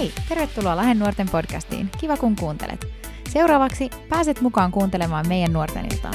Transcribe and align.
Hei, 0.00 0.12
tervetuloa 0.28 0.76
Lahden 0.76 0.98
nuorten 0.98 1.28
podcastiin. 1.28 1.90
Kiva 1.98 2.16
kun 2.16 2.36
kuuntelet. 2.36 2.86
Seuraavaksi 3.28 3.90
pääset 4.08 4.40
mukaan 4.40 4.72
kuuntelemaan 4.72 5.28
meidän 5.28 5.52
nuorten 5.52 5.84
iltaa. 5.92 6.12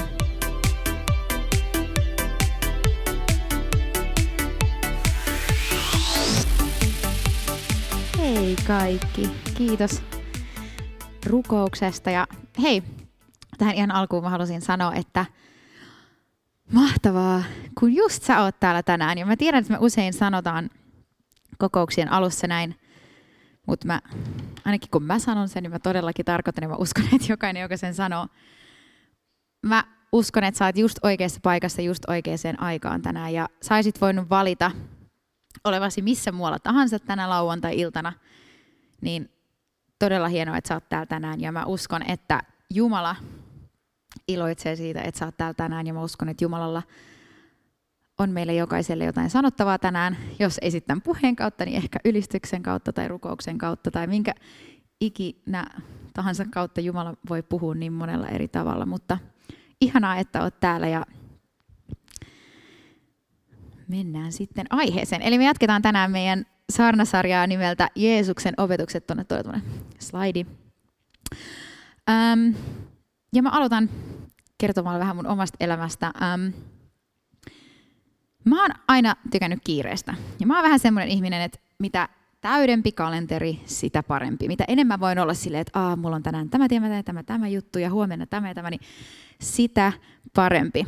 Hei 8.17 8.55
kaikki, 8.67 9.29
kiitos 9.57 10.01
rukouksesta 11.25 12.09
ja 12.09 12.27
hei, 12.61 12.83
tähän 13.57 13.75
ihan 13.75 13.91
alkuun 13.91 14.23
mä 14.23 14.29
halusin 14.29 14.61
sanoa, 14.61 14.93
että 14.93 15.25
mahtavaa, 16.73 17.43
kun 17.79 17.93
just 17.93 18.23
sä 18.23 18.41
oot 18.41 18.59
täällä 18.59 18.83
tänään. 18.83 19.17
Ja 19.17 19.25
mä 19.25 19.37
tiedän, 19.37 19.61
että 19.61 19.73
me 19.73 19.79
usein 19.81 20.13
sanotaan 20.13 20.69
kokouksien 21.57 22.11
alussa 22.11 22.47
näin, 22.47 22.75
mutta 23.65 23.87
mä, 23.87 24.01
ainakin 24.65 24.89
kun 24.91 25.03
mä 25.03 25.19
sanon 25.19 25.49
sen, 25.49 25.63
niin 25.63 25.71
mä 25.71 25.79
todellakin 25.79 26.25
tarkoitan 26.25 26.61
ja 26.61 26.69
mä 26.69 26.75
uskon, 26.75 27.05
että 27.13 27.33
jokainen, 27.33 27.61
joka 27.61 27.77
sen 27.77 27.93
sanoo, 27.93 28.27
mä 29.65 29.83
uskon, 30.11 30.43
että 30.43 30.57
sä 30.57 30.65
oot 30.65 30.77
just 30.77 30.97
oikeassa 31.03 31.39
paikassa 31.43 31.81
just 31.81 32.09
oikeaan 32.09 32.59
aikaan 32.59 33.01
tänään. 33.01 33.33
Ja 33.33 33.49
saisit 33.61 34.01
voinut 34.01 34.29
valita 34.29 34.71
olevasi 35.63 36.01
missä 36.01 36.31
muualla 36.31 36.59
tahansa 36.59 36.99
tänä 36.99 37.29
lauantai-iltana, 37.29 38.13
niin 39.01 39.29
todella 39.99 40.27
hienoa, 40.27 40.57
että 40.57 40.67
sä 40.67 40.73
oot 40.73 40.89
täällä 40.89 41.05
tänään. 41.05 41.41
Ja 41.41 41.51
mä 41.51 41.65
uskon, 41.65 42.09
että 42.09 42.43
Jumala 42.73 43.15
iloitsee 44.27 44.75
siitä, 44.75 45.01
että 45.01 45.19
sä 45.19 45.25
oot 45.25 45.37
täällä 45.37 45.53
tänään. 45.53 45.87
Ja 45.87 45.93
mä 45.93 46.03
uskon, 46.03 46.29
että 46.29 46.43
Jumalalla 46.43 46.83
on 48.17 48.29
meille 48.29 48.53
jokaiselle 48.53 49.05
jotain 49.05 49.29
sanottavaa 49.29 49.79
tänään. 49.79 50.17
Jos 50.39 50.57
ei 50.61 50.71
sitten 50.71 51.01
puheen 51.01 51.35
kautta, 51.35 51.65
niin 51.65 51.77
ehkä 51.77 51.99
ylistyksen 52.05 52.63
kautta 52.63 52.93
tai 52.93 53.07
rukouksen 53.07 53.57
kautta 53.57 53.91
tai 53.91 54.07
minkä 54.07 54.33
ikinä 55.01 55.65
tahansa 56.13 56.45
kautta 56.53 56.81
Jumala 56.81 57.13
voi 57.29 57.43
puhua 57.43 57.75
niin 57.75 57.93
monella 57.93 58.27
eri 58.27 58.47
tavalla. 58.47 58.85
Mutta 58.85 59.17
ihanaa, 59.81 60.15
että 60.15 60.43
oot 60.43 60.59
täällä 60.59 60.87
ja 60.87 61.05
mennään 63.87 64.31
sitten 64.31 64.65
aiheeseen. 64.69 65.21
Eli 65.21 65.37
me 65.37 65.45
jatketaan 65.45 65.81
tänään 65.81 66.11
meidän 66.11 66.45
saarnasarjaa 66.69 67.47
nimeltä 67.47 67.89
Jeesuksen 67.95 68.53
opetukset 68.57 69.07
tuonne 69.07 69.23
tuonne 69.23 69.61
slaidi. 69.99 70.45
Ja 73.33 73.43
mä 73.43 73.49
aloitan 73.49 73.89
kertomalla 74.57 74.99
vähän 74.99 75.15
mun 75.15 75.27
omasta 75.27 75.57
elämästä. 75.59 76.11
Mä 78.45 78.61
oon 78.61 78.71
aina 78.87 79.15
tykännyt 79.31 79.59
kiireestä. 79.63 80.13
Ja 80.39 80.47
mä 80.47 80.55
oon 80.55 80.63
vähän 80.63 80.79
semmoinen 80.79 81.09
ihminen, 81.09 81.41
että 81.41 81.59
mitä 81.79 82.09
täydempi 82.41 82.91
kalenteri, 82.91 83.59
sitä 83.65 84.03
parempi. 84.03 84.47
Mitä 84.47 84.65
enemmän 84.67 84.99
voin 84.99 85.19
olla 85.19 85.33
silleen, 85.33 85.61
että 85.61 85.79
Aa, 85.79 85.95
mulla 85.95 86.15
on 86.15 86.23
tänään 86.23 86.49
tämä, 86.49 86.67
tämä, 86.67 87.03
tämä, 87.03 87.23
tämä 87.23 87.47
juttu 87.47 87.79
ja 87.79 87.89
huomenna 87.89 88.25
tämä 88.25 88.47
ja 88.47 88.55
tämä, 88.55 88.69
niin 88.69 88.81
sitä 89.41 89.93
parempi. 90.35 90.87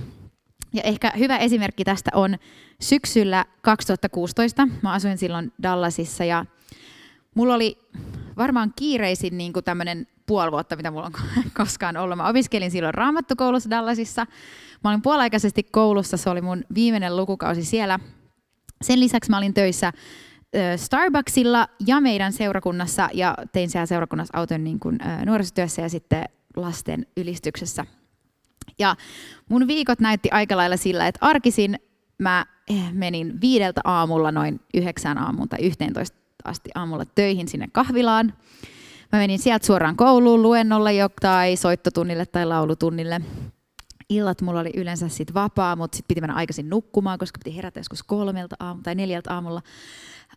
Ja 0.74 0.84
ehkä 0.84 1.12
hyvä 1.18 1.38
esimerkki 1.38 1.84
tästä 1.84 2.12
on 2.14 2.38
syksyllä 2.82 3.46
2016. 3.62 4.68
Mä 4.82 4.94
asuin 4.94 5.18
silloin 5.18 5.52
Dallasissa 5.64 6.24
ja 6.26 6.46
mulla 7.36 7.54
oli 7.54 7.78
varmaan 8.38 8.74
kiireisin 8.76 9.38
niin 9.38 9.54
kuin 9.54 9.64
tämmöinen 9.64 10.08
puoli 10.28 10.52
vuotta, 10.52 10.76
mitä 10.76 10.92
mulla 10.92 11.06
on 11.06 11.12
koskaan 11.58 11.98
ollut. 11.98 12.18
Mä 12.18 12.30
opiskelin 12.30 12.72
silloin 12.72 12.94
raamattukoulussa 12.94 13.70
Dallasissa. 13.70 14.26
Mä 14.84 14.90
olin 14.90 15.02
puoliaikaisesti 15.02 15.64
koulussa, 15.64 16.18
se 16.18 16.30
oli 16.30 16.42
mun 16.42 16.64
viimeinen 16.76 17.18
lukukausi 17.18 17.66
siellä. 17.66 18.00
Sen 18.82 19.00
lisäksi 19.00 19.30
mä 19.32 19.38
olin 19.38 19.54
töissä 19.54 19.94
Starbucksilla 20.76 21.68
ja 21.88 22.02
meidän 22.02 22.34
seurakunnassa 22.34 23.10
ja 23.14 23.36
tein 23.52 23.70
siellä 23.70 23.86
seurakunnassa 23.86 24.38
auton 24.38 24.64
niin 24.64 24.80
kuin, 24.80 24.98
nuorisotyössä 25.26 25.82
ja 25.82 25.90
sitten 25.90 26.24
lasten 26.56 27.06
ylistyksessä. 27.18 27.86
Ja 28.80 28.96
mun 29.50 29.68
viikot 29.68 30.00
näytti 30.00 30.30
aika 30.32 30.58
lailla 30.58 30.78
sillä, 30.78 31.08
että 31.08 31.18
arkisin 31.22 31.80
mä 32.18 32.46
eh, 32.70 32.94
menin 32.94 33.42
viideltä 33.42 33.82
aamulla 33.84 34.32
noin 34.32 34.60
yhdeksään 34.74 35.18
aamuun 35.18 35.50
tai 35.50 35.60
yhteentoista 35.60 36.18
asti 36.44 36.70
aamulla 36.76 37.06
töihin 37.06 37.48
sinne 37.48 37.68
kahvilaan. 37.72 38.34
Mä 39.12 39.20
menin 39.20 39.40
sieltä 39.40 39.66
suoraan 39.66 39.96
kouluun 39.96 40.42
luennolle 40.42 40.92
tai 41.22 41.56
soittotunnille 41.56 42.26
tai 42.26 42.46
laulutunnille. 42.46 43.22
Illat 44.10 44.42
mulla 44.42 44.60
oli 44.60 44.72
yleensä 44.76 45.08
sit 45.08 45.34
vapaa, 45.34 45.76
mutta 45.76 45.96
sitten 45.96 46.08
piti 46.08 46.22
mennä 46.22 46.36
aikaisin 46.36 46.70
nukkumaan, 46.70 47.20
koska 47.20 47.40
piti 47.44 47.56
herätä 47.56 47.80
joskus 47.80 48.04
kolmelta 48.04 48.56
aamu, 48.60 48.82
tai 48.82 48.96
neljältä 48.96 49.34
aamulla. 49.34 49.62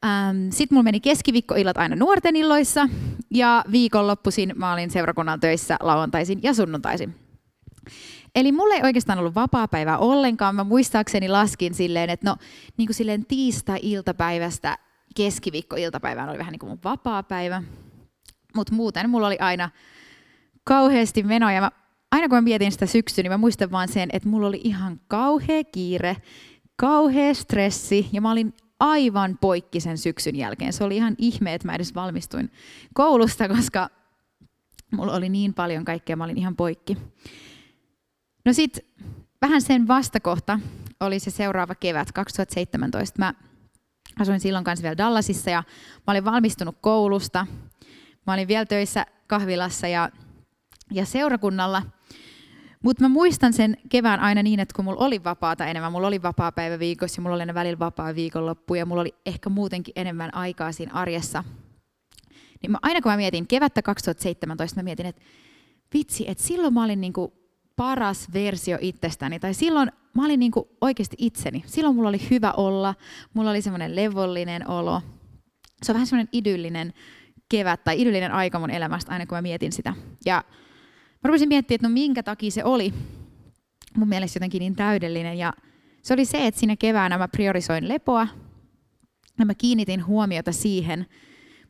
Ähm, 0.05 0.37
sitten 0.51 0.77
mulla 0.77 0.83
meni 0.83 1.01
keskiviikkoillat 1.01 1.77
aina 1.77 1.97
nuorten 1.97 2.37
illoissa, 2.37 2.89
ja 3.31 3.65
viikonloppuisin 3.73 4.53
mä 4.57 4.73
olin 4.73 4.91
seurakunnan 4.91 5.41
töissä 5.41 5.77
lauantaisin 5.81 6.41
ja 6.43 6.55
sunnuntaisin. 6.55 7.15
Eli 8.35 8.53
mulla 8.53 8.75
ei 8.75 8.83
oikeastaan 8.83 9.19
ollut 9.19 9.35
vapaa-päivää 9.35 9.99
ollenkaan. 9.99 10.55
Mä 10.55 10.65
muistaakseni 10.65 11.29
laskin 11.29 11.75
silleen, 11.75 12.11
että 12.11 12.31
no 12.31 12.37
niin 12.77 12.87
kuin 12.87 12.95
silleen 12.95 13.27
tiistai-iltapäivästä 13.27 14.79
keskiviikko-iltapäivään 15.15 16.29
oli 16.29 16.39
vähän 16.39 16.53
niin 16.53 16.61
kuin 16.61 16.71
mun 16.71 16.79
vapaa-päivä. 16.85 17.63
Mutta 18.55 18.75
muuten 18.75 19.11
mulla 19.11 19.27
oli 19.27 19.39
aina 19.39 19.71
kauheasti 20.65 21.23
menoja. 21.23 21.61
Mä, 21.61 21.71
aina 22.13 22.29
kun 22.29 22.37
mä 22.37 22.43
mietin 22.43 22.73
sitä 22.73 22.87
syksyä, 22.87 23.23
niin 23.23 23.33
mä 23.33 23.39
muistan 23.39 23.71
vaan 23.71 23.89
sen, 23.89 24.09
että 24.13 24.29
mulla 24.29 24.49
oli 24.49 24.61
ihan 24.65 25.01
kauhea 25.09 25.65
kiire, 25.65 26.17
kauhea 26.77 27.35
stressi 27.35 28.09
ja 28.13 28.21
mä 28.21 28.31
olin 28.31 28.55
aivan 28.81 29.39
poikki 29.41 29.81
sen 29.81 29.99
syksyn 29.99 30.37
jälkeen. 30.37 30.73
Se 30.73 30.85
oli 30.85 30.97
ihan 30.97 31.15
ihme, 31.19 31.55
että 31.55 31.69
mä 31.69 31.75
edes 31.75 31.95
valmistuin 31.95 32.51
koulusta, 32.95 33.49
koska 33.49 33.91
mulla 34.93 35.15
oli 35.15 35.29
niin 35.29 35.55
paljon 35.55 35.85
kaikkea, 35.85 36.17
mä 36.17 36.25
olin 36.25 36.39
ihan 36.39 36.57
poikki. 36.57 36.97
No 38.45 38.53
sitten 38.53 38.85
vähän 39.43 39.63
sen 39.63 39.89
vastakohta 39.89 40.61
oli 41.01 41.19
se 41.19 41.31
seuraava 41.31 41.75
kevät 41.75 42.13
2017. 42.13 43.19
Mä 43.19 43.35
asuin 44.21 44.41
silloin 44.41 44.65
kanssa 44.65 44.83
vielä 44.83 44.97
Dallasissa 44.97 45.51
ja 45.51 45.63
mä 46.07 46.11
olin 46.13 46.25
valmistunut 46.25 46.77
koulusta. 46.81 47.47
Mä 48.27 48.33
olin 48.33 48.49
vielä 48.49 48.67
töissä 48.67 49.07
kahvilassa 49.27 49.89
ja, 49.89 50.11
ja 50.91 51.07
seurakunnalla. 51.07 51.83
Mutta 52.83 53.05
mä 53.05 53.09
muistan 53.09 53.53
sen 53.53 53.77
kevään 53.89 54.21
aina 54.21 54.43
niin, 54.43 54.61
että 54.61 54.77
kun 54.77 54.85
mulla 54.85 55.05
oli 55.05 55.25
vapaata 55.25 55.67
enemmän, 55.67 55.93
mulla 55.93 56.07
oli 56.07 56.23
vapaa 56.23 56.53
päivä 56.53 56.79
viikossa 56.79 57.19
ja 57.19 57.23
mulla 57.23 57.35
oli 57.35 57.43
aina 57.43 57.55
välillä 57.55 57.79
vapaa 57.79 58.15
viikonloppu 58.15 58.75
ja 58.75 58.87
mulla 58.87 59.01
oli 59.01 59.15
ehkä 59.27 59.51
muutenkin 59.51 59.93
enemmän 59.97 60.35
aikaa 60.35 60.73
siinä 60.73 60.93
arjessa. 60.93 61.45
Niin 62.63 62.71
mä, 62.71 62.79
aina 62.83 63.01
kun 63.01 63.13
mä 63.13 63.17
mietin 63.17 63.47
kevättä 63.47 63.83
2017, 63.83 64.81
mä 64.81 64.85
mietin, 64.85 65.07
että 65.07 65.23
vitsi, 65.95 66.25
että 66.29 66.45
silloin 66.45 66.75
mä 66.75 66.85
olin 66.85 67.01
niinku 67.01 67.33
paras 67.77 68.33
versio 68.33 68.79
itsestäni. 68.81 69.41
Tai 69.41 69.55
silloin 69.55 69.93
mä 70.15 70.25
olin 70.25 70.41
niin 70.41 70.53
kuin 70.53 70.65
oikeasti 70.81 71.17
itseni. 71.19 71.65
Silloin 71.67 71.97
mulla 71.97 72.09
oli 72.09 72.31
hyvä 72.31 72.53
olla, 72.53 72.95
mulla 73.35 73.51
oli 73.51 73.63
semmoinen 73.63 73.97
levollinen 73.97 74.69
olo. 74.69 75.03
Se 75.83 75.93
on 75.93 75.95
vähän 75.95 76.07
semmoinen 76.07 76.29
idyllinen 76.33 76.93
kevät 77.51 77.85
tai 77.85 78.01
idyllinen 78.01 78.33
aika 78.33 78.59
mun 78.59 78.71
elämästä 78.71 79.13
aina 79.13 79.27
kun 79.27 79.39
mä 79.39 79.43
mietin 79.43 79.73
sitä. 79.73 79.95
Ja 80.27 80.45
mä 81.25 81.29
rupesin 81.29 81.49
miettimään, 81.49 81.77
että 81.77 81.89
no 81.89 81.93
minkä 81.93 82.23
takia 82.23 82.51
se 82.51 82.65
oli 82.65 82.95
mun 83.97 84.09
mielestä 84.09 84.37
jotenkin 84.37 84.61
niin 84.61 84.77
täydellinen. 84.77 85.39
Ja 85.39 85.53
se 86.03 86.15
oli 86.15 86.25
se, 86.25 86.47
että 86.47 86.61
siinä 86.61 86.77
keväänä 86.77 87.19
mä 87.19 87.29
priorisoin 87.29 87.89
lepoa 87.89 88.29
ja 89.39 89.47
mä 89.47 89.55
kiinnitin 89.55 90.07
huomiota 90.07 90.53
siihen 90.53 91.07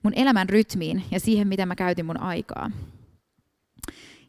mun 0.02 0.12
elämän 0.16 0.48
rytmiin 0.48 1.02
ja 1.10 1.20
siihen, 1.20 1.48
mitä 1.48 1.66
mä 1.66 1.74
käytin 1.76 2.06
mun 2.06 2.20
aikaa. 2.20 2.70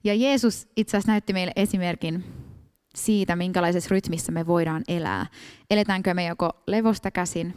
Ja 0.03 0.15
Jeesus 0.15 0.67
itse 0.75 0.97
asiassa 0.97 1.11
näytti 1.11 1.33
meille 1.33 1.51
esimerkin 1.55 2.23
siitä, 2.95 3.35
minkälaisessa 3.35 3.89
rytmissä 3.91 4.31
me 4.31 4.47
voidaan 4.47 4.83
elää. 4.87 5.25
Eletäänkö 5.69 6.13
me 6.13 6.25
joko 6.25 6.63
levosta 6.67 7.11
käsin 7.11 7.53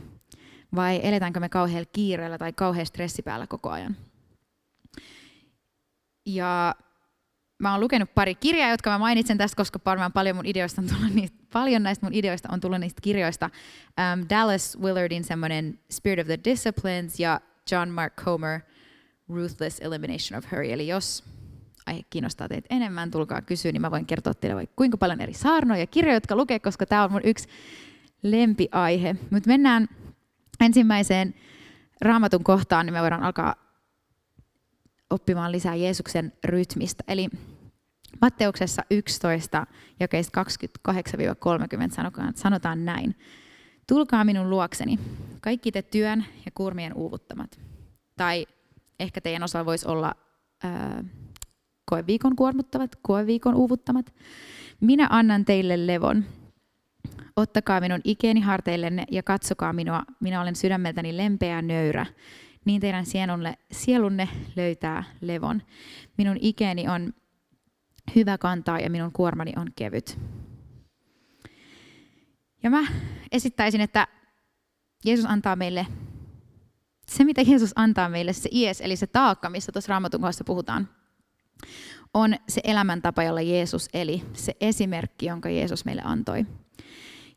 vai 0.74 1.00
eletäänkö 1.02 1.40
me 1.40 1.48
kauhealla 1.48 1.90
kiireellä 1.92 2.38
tai 2.38 2.52
kauhean 2.52 2.86
stressi 2.86 3.22
päällä 3.22 3.46
koko 3.46 3.70
ajan. 3.70 3.96
Ja 6.26 6.74
mä 7.58 7.72
oon 7.72 7.80
lukenut 7.80 8.14
pari 8.14 8.34
kirjaa, 8.34 8.70
jotka 8.70 8.90
mä 8.90 8.98
mainitsen 8.98 9.38
tästä, 9.38 9.56
koska 9.56 9.80
varmaan 9.86 10.12
paljon, 10.12 10.36
mun 10.36 10.46
ideoista 10.46 10.80
on 10.80 10.88
tullut 10.88 11.14
niistä, 11.14 11.38
paljon 11.52 11.82
näistä 11.82 12.06
mun 12.06 12.14
ideoista 12.14 12.48
on 12.52 12.60
tullut 12.60 12.80
niistä 12.80 13.00
kirjoista. 13.02 13.50
Um, 13.86 14.26
Dallas 14.30 14.78
Willardin 14.80 15.24
semmoinen 15.24 15.78
Spirit 15.90 16.22
of 16.22 16.26
the 16.26 16.38
Disciplines 16.44 17.20
ja 17.20 17.40
John 17.70 17.88
Mark 17.88 18.14
Comer 18.16 18.60
Ruthless 19.28 19.80
Elimination 19.80 20.38
of 20.38 20.52
Hurry. 20.52 20.72
Eli 20.72 20.88
jos 20.88 21.24
aihe 21.86 22.02
kiinnostaa 22.10 22.48
teitä 22.48 22.66
enemmän, 22.70 23.10
tulkaa 23.10 23.42
kysyä, 23.42 23.72
niin 23.72 23.80
mä 23.80 23.90
voin 23.90 24.06
kertoa 24.06 24.34
teille 24.34 24.56
vaikka 24.56 24.74
kuinka 24.76 24.96
paljon 24.96 25.20
eri 25.20 25.34
saarnoja 25.34 25.80
ja 25.80 25.86
kirjoja, 25.86 26.16
jotka 26.16 26.36
lukee, 26.36 26.58
koska 26.58 26.86
tämä 26.86 27.04
on 27.04 27.12
mun 27.12 27.20
yksi 27.24 27.48
lempiaihe. 28.22 29.16
Mutta 29.30 29.48
mennään 29.48 29.88
ensimmäiseen 30.60 31.34
raamatun 32.00 32.44
kohtaan, 32.44 32.86
niin 32.86 32.94
me 32.94 33.00
voidaan 33.00 33.22
alkaa 33.22 33.54
oppimaan 35.10 35.52
lisää 35.52 35.74
Jeesuksen 35.74 36.32
rytmistä. 36.44 37.04
Eli 37.08 37.28
Matteuksessa 38.20 38.82
11, 38.90 39.66
jakeista 40.00 40.42
28-30 40.42 40.44
sanotaan 42.34 42.84
näin. 42.84 43.14
Tulkaa 43.88 44.24
minun 44.24 44.50
luokseni, 44.50 44.98
kaikki 45.40 45.72
te 45.72 45.82
työn 45.82 46.24
ja 46.44 46.50
kurmien 46.54 46.94
uuvuttamat. 46.94 47.60
Tai 48.16 48.46
ehkä 49.00 49.20
teidän 49.20 49.42
osa 49.42 49.66
voisi 49.66 49.88
olla 49.88 50.14
ää, 50.62 51.04
koeviikon 51.90 52.36
kuormuttavat, 52.36 52.96
koeviikon 53.02 53.54
uuvuttamat. 53.54 54.14
Minä 54.80 55.06
annan 55.10 55.44
teille 55.44 55.86
levon. 55.86 56.24
Ottakaa 57.36 57.80
minun 57.80 58.00
ikeeni 58.04 58.40
harteillenne 58.40 59.04
ja 59.10 59.22
katsokaa 59.22 59.72
minua. 59.72 60.02
Minä 60.20 60.40
olen 60.40 60.56
sydämeltäni 60.56 61.16
lempeä 61.16 61.62
nöyrä. 61.62 62.06
Niin 62.64 62.80
teidän 62.80 63.06
sielunne, 63.06 63.54
sielunne 63.72 64.28
löytää 64.56 65.04
levon. 65.20 65.62
Minun 66.18 66.36
ikeeni 66.40 66.88
on 66.88 67.12
hyvä 68.14 68.38
kantaa 68.38 68.78
ja 68.78 68.90
minun 68.90 69.12
kuormani 69.12 69.52
on 69.56 69.68
kevyt. 69.76 70.18
Ja 72.62 72.70
mä 72.70 72.86
esittäisin, 73.32 73.80
että 73.80 74.08
Jeesus 75.04 75.26
antaa 75.26 75.56
meille 75.56 75.86
se, 77.08 77.24
mitä 77.24 77.42
Jeesus 77.42 77.72
antaa 77.76 78.08
meille, 78.08 78.32
se 78.32 78.48
ies, 78.52 78.80
eli 78.80 78.96
se 78.96 79.06
taakka, 79.06 79.50
mistä 79.50 79.72
tuossa 79.72 79.90
raamatun 79.90 80.20
kohdassa 80.20 80.44
puhutaan, 80.44 80.88
on 82.14 82.34
se 82.48 82.60
elämäntapa, 82.64 83.22
jolla 83.22 83.40
Jeesus 83.40 83.88
eli, 83.94 84.22
se 84.32 84.56
esimerkki, 84.60 85.26
jonka 85.26 85.48
Jeesus 85.48 85.84
meille 85.84 86.02
antoi. 86.04 86.46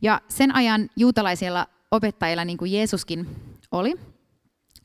Ja 0.02 0.22
sen 0.28 0.56
ajan 0.56 0.90
juutalaisilla 0.96 1.68
opettajilla, 1.92 2.46
niin 2.46 2.58
kuin 2.58 2.72
Jeesuskin 2.72 3.28
oli, 3.72 3.96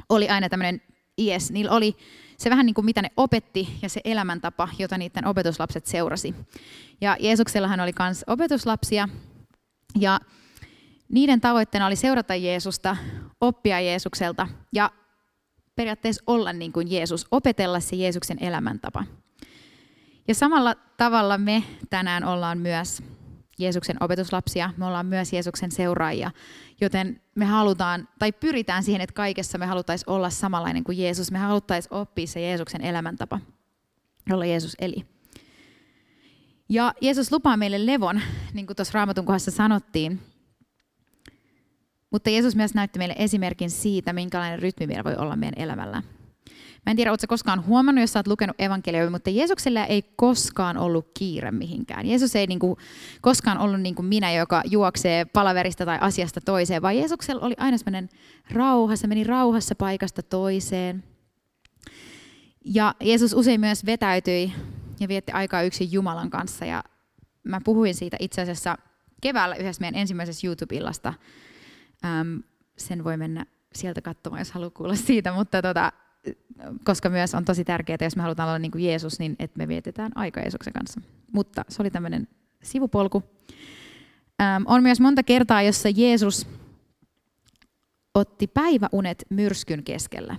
oli 0.08 0.28
aina 0.28 0.48
tämmöinen 0.48 0.82
ies. 1.18 1.50
Niillä 1.52 1.70
oli 1.70 1.96
se 2.38 2.50
vähän 2.50 2.66
niin 2.66 2.74
kuin 2.74 2.84
mitä 2.84 3.02
ne 3.02 3.10
opetti 3.16 3.78
ja 3.82 3.88
se 3.88 4.00
elämäntapa, 4.04 4.68
jota 4.78 4.98
niiden 4.98 5.26
opetuslapset 5.26 5.86
seurasi. 5.86 6.34
Ja 7.00 7.16
Jeesuksellahan 7.20 7.80
oli 7.80 7.92
myös 7.98 8.24
opetuslapsia 8.26 9.08
ja 9.98 10.20
niiden 11.08 11.40
tavoitteena 11.40 11.86
oli 11.86 11.96
seurata 11.96 12.34
Jeesusta, 12.34 12.96
oppia 13.40 13.80
Jeesukselta 13.80 14.48
ja 14.72 14.90
periaatteessa 15.76 16.22
olla 16.26 16.52
niin 16.52 16.72
kuin 16.72 16.90
Jeesus, 16.90 17.26
opetella 17.30 17.80
se 17.80 17.96
Jeesuksen 17.96 18.38
elämäntapa. 18.40 19.04
Ja 20.28 20.34
samalla 20.34 20.74
tavalla 20.96 21.38
me 21.38 21.62
tänään 21.90 22.24
ollaan 22.24 22.58
myös 22.58 23.02
Jeesuksen 23.58 23.96
opetuslapsia, 24.00 24.70
me 24.76 24.86
ollaan 24.86 25.06
myös 25.06 25.32
Jeesuksen 25.32 25.72
seuraajia, 25.72 26.30
joten 26.80 27.20
me 27.34 27.44
halutaan, 27.44 28.08
tai 28.18 28.32
pyritään 28.32 28.82
siihen, 28.82 29.00
että 29.00 29.14
kaikessa 29.14 29.58
me 29.58 29.66
haluttaisiin 29.66 30.10
olla 30.10 30.30
samanlainen 30.30 30.84
kuin 30.84 30.98
Jeesus, 30.98 31.30
me 31.30 31.38
haluttaisiin 31.38 31.94
oppia 31.94 32.26
se 32.26 32.40
Jeesuksen 32.40 32.80
elämäntapa, 32.80 33.40
jolla 34.28 34.44
Jeesus 34.44 34.76
eli. 34.80 35.06
Ja 36.68 36.94
Jeesus 37.00 37.32
lupaa 37.32 37.56
meille 37.56 37.86
levon, 37.86 38.20
niin 38.52 38.66
kuin 38.66 38.76
tuossa 38.76 38.92
Raamatun 38.94 39.26
kohdassa 39.26 39.50
sanottiin, 39.50 40.20
mutta 42.10 42.30
Jeesus 42.30 42.56
myös 42.56 42.74
näytti 42.74 42.98
meille 42.98 43.14
esimerkin 43.18 43.70
siitä, 43.70 44.12
minkälainen 44.12 44.58
rytmi 44.58 44.86
meillä 44.86 45.04
voi 45.04 45.16
olla 45.16 45.36
meidän 45.36 45.62
elämällä. 45.62 46.02
Mä 46.86 46.90
en 46.90 46.96
tiedä, 46.96 47.10
oletko 47.10 47.26
koskaan 47.28 47.66
huomannut, 47.66 48.02
jos 48.02 48.12
sä 48.12 48.18
oot 48.18 48.26
lukenut 48.26 48.60
evankelioita, 48.60 49.10
mutta 49.10 49.30
Jeesuksella 49.30 49.86
ei 49.86 50.02
koskaan 50.02 50.76
ollut 50.76 51.10
kiire 51.18 51.50
mihinkään. 51.50 52.06
Jeesus 52.06 52.36
ei 52.36 52.46
niinku 52.46 52.78
koskaan 53.20 53.58
ollut 53.58 53.80
niin 53.80 53.94
kuin 53.94 54.06
minä, 54.06 54.32
joka 54.32 54.62
juoksee 54.64 55.24
palaverista 55.24 55.84
tai 55.86 55.98
asiasta 56.00 56.40
toiseen, 56.40 56.82
vaan 56.82 56.96
Jeesuksella 56.96 57.46
oli 57.46 57.54
aina 57.58 57.78
sellainen 57.78 58.08
rauha, 58.52 58.96
se 58.96 59.06
meni 59.06 59.24
rauhassa 59.24 59.74
paikasta 59.74 60.22
toiseen. 60.22 61.04
Ja 62.64 62.94
Jeesus 63.00 63.32
usein 63.32 63.60
myös 63.60 63.86
vetäytyi 63.86 64.52
ja 65.00 65.08
vietti 65.08 65.32
aikaa 65.32 65.62
yksin 65.62 65.92
Jumalan 65.92 66.30
kanssa. 66.30 66.64
Ja 66.64 66.84
mä 67.44 67.60
puhuin 67.64 67.94
siitä 67.94 68.16
itse 68.20 68.42
asiassa 68.42 68.78
keväällä 69.20 69.56
yhdessä 69.56 69.80
meidän 69.80 70.00
ensimmäisessä 70.00 70.46
YouTube-illasta. 70.46 71.14
Sen 72.76 73.04
voi 73.04 73.16
mennä 73.16 73.46
sieltä 73.74 74.02
katsomaan, 74.02 74.40
jos 74.40 74.52
haluaa 74.52 74.70
kuulla 74.70 74.94
siitä, 74.94 75.32
mutta 75.32 75.62
tota, 75.62 75.92
koska 76.84 77.08
myös 77.08 77.34
on 77.34 77.44
tosi 77.44 77.64
tärkeää, 77.64 77.98
jos 78.00 78.16
me 78.16 78.22
halutaan 78.22 78.48
olla 78.48 78.58
niin 78.58 78.70
kuin 78.70 78.84
Jeesus, 78.84 79.18
niin 79.18 79.36
että 79.38 79.58
me 79.58 79.68
vietetään 79.68 80.12
aika 80.14 80.40
Jeesuksen 80.40 80.72
kanssa. 80.72 81.00
Mutta 81.32 81.64
se 81.68 81.82
oli 81.82 81.90
tämmöinen 81.90 82.28
sivupolku. 82.62 83.22
Ähm, 84.42 84.62
on 84.66 84.82
myös 84.82 85.00
monta 85.00 85.22
kertaa, 85.22 85.62
jossa 85.62 85.88
Jeesus 85.88 86.46
otti 88.14 88.46
päiväunet 88.46 89.24
myrskyn 89.30 89.84
keskellä. 89.84 90.36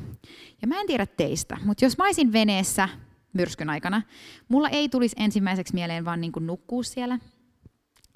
Ja 0.61 0.67
mä 0.67 0.81
en 0.81 0.87
tiedä 0.87 1.05
teistä, 1.05 1.57
mutta 1.65 1.85
jos 1.85 1.97
mä 1.97 2.05
olisin 2.05 2.33
veneessä 2.33 2.89
myrskyn 3.33 3.69
aikana, 3.69 4.01
mulla 4.47 4.69
ei 4.69 4.89
tulisi 4.89 5.15
ensimmäiseksi 5.19 5.73
mieleen 5.73 6.05
vaan 6.05 6.21
niin 6.21 6.31
kuin 6.31 6.47
nukkua 6.47 6.83
siellä. 6.83 7.19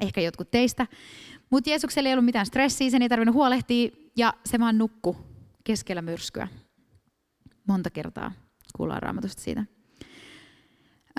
Ehkä 0.02 0.22
jotkut 0.22 0.52
teistä. 0.52 0.88
Mutta 1.50 1.70
Jeesuksella 1.70 2.10
ei 2.10 2.14
ollut 2.14 2.26
mitään 2.26 2.46
stressiä, 2.46 2.90
sen 2.90 3.02
ei 3.02 3.10
tarvinnut 3.10 3.36
huolehtia, 3.36 3.90
ja 4.16 4.34
se 4.46 4.60
vaan 4.60 4.78
nukku 4.78 5.18
keskellä 5.64 6.02
myrskyä 6.02 6.48
monta 7.68 7.90
kertaa 7.90 8.32
kuullaan 8.78 9.04
raamatusta 9.04 9.42
siitä. 9.42 9.66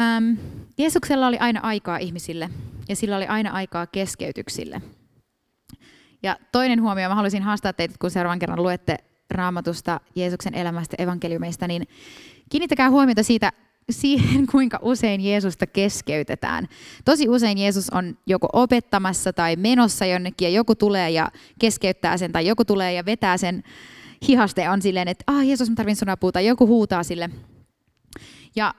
Ähm, 0.01 0.35
Jeesuksella 0.79 1.27
oli 1.27 1.39
aina 1.39 1.61
aikaa 1.61 1.99
ihmisille 1.99 2.51
ja 2.89 2.97
sillä 2.97 3.17
oli 3.17 3.27
aina 3.27 3.51
aikaa 3.51 3.87
keskeytyksille. 3.87 4.83
Ja 6.23 6.37
toinen 6.53 6.83
huomio, 6.83 7.09
mä 7.09 7.15
haluaisin 7.15 7.43
haastaa 7.43 7.73
teitä, 7.73 7.95
kun 8.01 8.11
seuraavan 8.11 8.39
kerran 8.39 8.63
luette 8.63 8.97
raamatusta 9.31 10.01
Jeesuksen 10.15 10.55
elämästä 10.55 10.97
evankeliumeista, 10.99 11.67
niin 11.67 11.89
kiinnittäkää 12.51 12.91
huomiota 12.91 13.23
siitä, 13.23 13.53
siihen, 13.91 14.47
kuinka 14.53 14.79
usein 14.83 15.21
Jeesusta 15.21 15.67
keskeytetään. 15.67 16.69
Tosi 17.05 17.29
usein 17.29 17.59
Jeesus 17.59 17.91
on 17.91 18.19
joko 18.27 18.49
opettamassa 18.53 19.33
tai 19.33 19.57
menossa 19.57 20.07
jonnekin 20.07 20.47
ja 20.47 20.51
joku 20.51 20.75
tulee 20.75 21.11
ja 21.11 21.31
keskeyttää 21.59 22.17
sen 22.17 22.33
tai 22.33 22.47
joku 22.47 22.65
tulee 22.65 22.93
ja 22.93 23.05
vetää 23.05 23.37
sen 23.37 23.63
hihaste 24.29 24.71
on 24.71 24.83
silleen, 24.83 25.09
että 25.09 25.25
ah 25.27 25.47
Jeesus, 25.47 25.71
mä 25.71 25.75
tarvitsen 25.77 26.07
sun 26.07 26.09
apua, 26.09 26.33
tai 26.33 26.47
joku 26.47 26.67
huutaa 26.67 27.03
sille. 27.03 27.31
Ja 28.57 28.75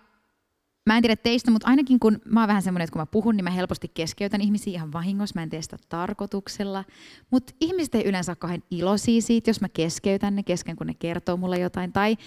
mä 0.86 0.98
en 0.98 1.02
tiedä 1.02 1.16
teistä, 1.16 1.52
mutta 1.52 1.68
ainakin 1.68 2.00
kun 2.00 2.22
mä 2.26 2.40
oon 2.40 2.48
vähän 2.48 2.62
semmoinen, 2.62 2.84
että 2.84 2.92
kun 2.92 3.02
mä 3.02 3.06
puhun, 3.06 3.38
niin 3.38 3.44
mä 3.44 3.50
helposti 3.50 3.92
keskeytän 3.94 4.42
ihmisiä 4.42 4.74
ihan 4.74 4.94
vahingossa, 4.94 5.36
mä 5.36 5.44
en 5.44 5.50
tee 5.50 5.62
sitä 5.62 5.78
tarkoituksella. 5.90 6.84
Mutta 7.32 7.54
ihmiset 7.62 7.96
ei 7.96 8.04
yleensä 8.04 8.32
ole 8.32 8.36
kauhean 8.36 8.64
iloisia 8.72 9.22
siitä, 9.22 9.50
jos 9.50 9.62
mä 9.62 9.70
keskeytän 9.70 10.36
ne 10.36 10.44
kesken, 10.44 10.76
kun 10.76 10.88
ne 10.88 10.94
kertoo 10.94 11.38
mulle 11.38 11.60
jotain. 11.60 11.94
Tai 11.94 12.18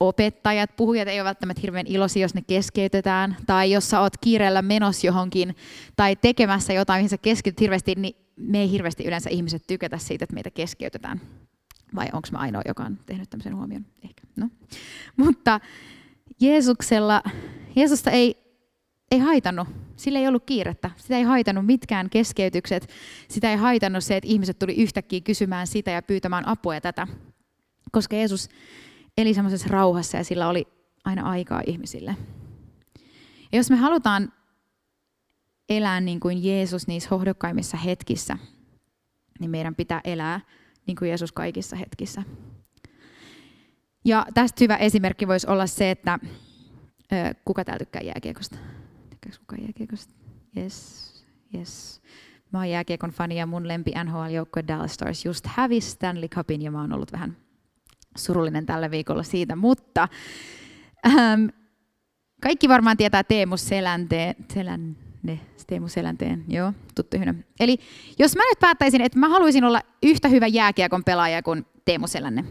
opettajat, 0.00 0.76
puhujat 0.76 1.08
ei 1.08 1.20
ole 1.20 1.24
välttämättä 1.24 1.60
hirveän 1.60 1.86
iloisia, 1.86 2.22
jos 2.22 2.34
ne 2.34 2.42
keskeytetään. 2.42 3.36
Tai 3.46 3.72
jos 3.72 3.90
sä 3.90 4.00
oot 4.00 4.16
kiireellä 4.16 4.62
menossa 4.62 5.06
johonkin 5.06 5.56
tai 5.96 6.16
tekemässä 6.16 6.72
jotain, 6.72 6.98
mihin 6.98 7.10
sä 7.10 7.18
keskityt 7.18 7.60
hirveästi, 7.60 7.94
niin 7.94 8.16
me 8.36 8.60
ei 8.60 8.70
hirveästi 8.70 9.04
yleensä 9.04 9.30
ihmiset 9.30 9.62
tykätä 9.66 9.98
siitä, 9.98 10.24
että 10.24 10.34
meitä 10.34 10.50
keskeytetään. 10.50 11.20
Vai 11.94 12.06
onko 12.12 12.28
mä 12.32 12.38
ainoa, 12.38 12.62
joka 12.68 12.82
on 12.82 12.98
tehnyt 13.06 13.30
tämmöisen 13.30 13.56
huomion? 13.56 13.86
Ehkä. 14.04 14.22
No. 14.36 14.48
Mutta 15.16 15.60
Jeesuksella, 16.40 17.22
Jeesusta 17.76 18.10
ei, 18.10 18.36
ei 19.10 19.18
haitannut, 19.18 19.68
sillä 19.96 20.18
ei 20.18 20.28
ollut 20.28 20.44
kiirettä. 20.46 20.90
Sitä 20.96 21.16
ei 21.16 21.22
haitannut 21.22 21.66
mitkään 21.66 22.10
keskeytykset. 22.10 22.88
Sitä 23.28 23.50
ei 23.50 23.56
haitannut 23.56 24.04
se, 24.04 24.16
että 24.16 24.28
ihmiset 24.30 24.58
tuli 24.58 24.74
yhtäkkiä 24.74 25.20
kysymään 25.20 25.66
sitä 25.66 25.90
ja 25.90 26.02
pyytämään 26.02 26.48
apua 26.48 26.74
ja 26.74 26.80
tätä. 26.80 27.06
Koska 27.92 28.16
Jeesus 28.16 28.48
eli 29.18 29.34
semmoisessa 29.34 29.68
rauhassa 29.70 30.16
ja 30.16 30.24
sillä 30.24 30.48
oli 30.48 30.66
aina 31.04 31.30
aikaa 31.30 31.62
ihmisille. 31.66 32.16
Ja 33.52 33.58
jos 33.58 33.70
me 33.70 33.76
halutaan 33.76 34.32
elää 35.68 36.00
niin 36.00 36.20
kuin 36.20 36.44
Jeesus 36.44 36.86
niissä 36.86 37.08
hohdokkaimmissa 37.10 37.76
hetkissä, 37.76 38.38
niin 39.40 39.50
meidän 39.50 39.74
pitää 39.74 40.00
elää 40.04 40.40
niin 40.86 40.96
kuin 40.96 41.08
Jeesus 41.08 41.32
kaikissa 41.32 41.76
hetkissä. 41.76 42.22
Ja 44.04 44.26
tästä 44.34 44.64
hyvä 44.64 44.76
esimerkki 44.76 45.28
voisi 45.28 45.46
olla 45.46 45.66
se, 45.66 45.90
että 45.90 46.18
kuka 47.44 47.64
täällä 47.64 47.78
tykkää 47.78 48.02
jääkiekosta? 48.02 48.56
Tykkääkö 49.10 49.38
kukaan 49.38 49.62
jääkiekosta? 49.62 50.14
Yes, 50.56 51.24
yes. 51.54 52.02
Mä 52.52 52.58
oon 52.58 52.70
jääkiekon 52.70 53.10
fani 53.10 53.38
ja 53.38 53.46
mun 53.46 53.68
lempi 53.68 53.90
NHL-joukkue 54.04 54.64
Dallas 54.68 54.94
Stars 54.94 55.24
just 55.24 55.46
hävisi 55.46 55.90
Stanley 55.90 56.28
Cupin 56.28 56.62
ja 56.62 56.70
mä 56.70 56.80
oon 56.80 56.92
ollut 56.92 57.12
vähän 57.12 57.36
surullinen 58.16 58.66
tällä 58.66 58.90
viikolla 58.90 59.22
siitä, 59.22 59.56
mutta 59.56 60.08
ähm, 61.06 61.46
kaikki 62.42 62.68
varmaan 62.68 62.96
tietää 62.96 63.24
Teemu 63.24 63.56
Selänteen, 63.56 64.34
Selän, 64.52 64.96
ne 65.24 65.40
Teemu 65.66 65.88
Selänteen, 65.88 66.44
joo, 66.48 66.72
tuttu 66.94 67.18
hynä. 67.18 67.34
Eli 67.60 67.78
jos 68.18 68.36
mä 68.36 68.42
nyt 68.42 68.60
päättäisin, 68.60 69.00
että 69.00 69.18
mä 69.18 69.28
haluaisin 69.28 69.64
olla 69.64 69.80
yhtä 70.02 70.28
hyvä 70.28 70.46
jääkiekon 70.46 71.04
pelaaja 71.04 71.42
kuin 71.42 71.66
Teemu 71.84 72.06
Selänne. 72.06 72.44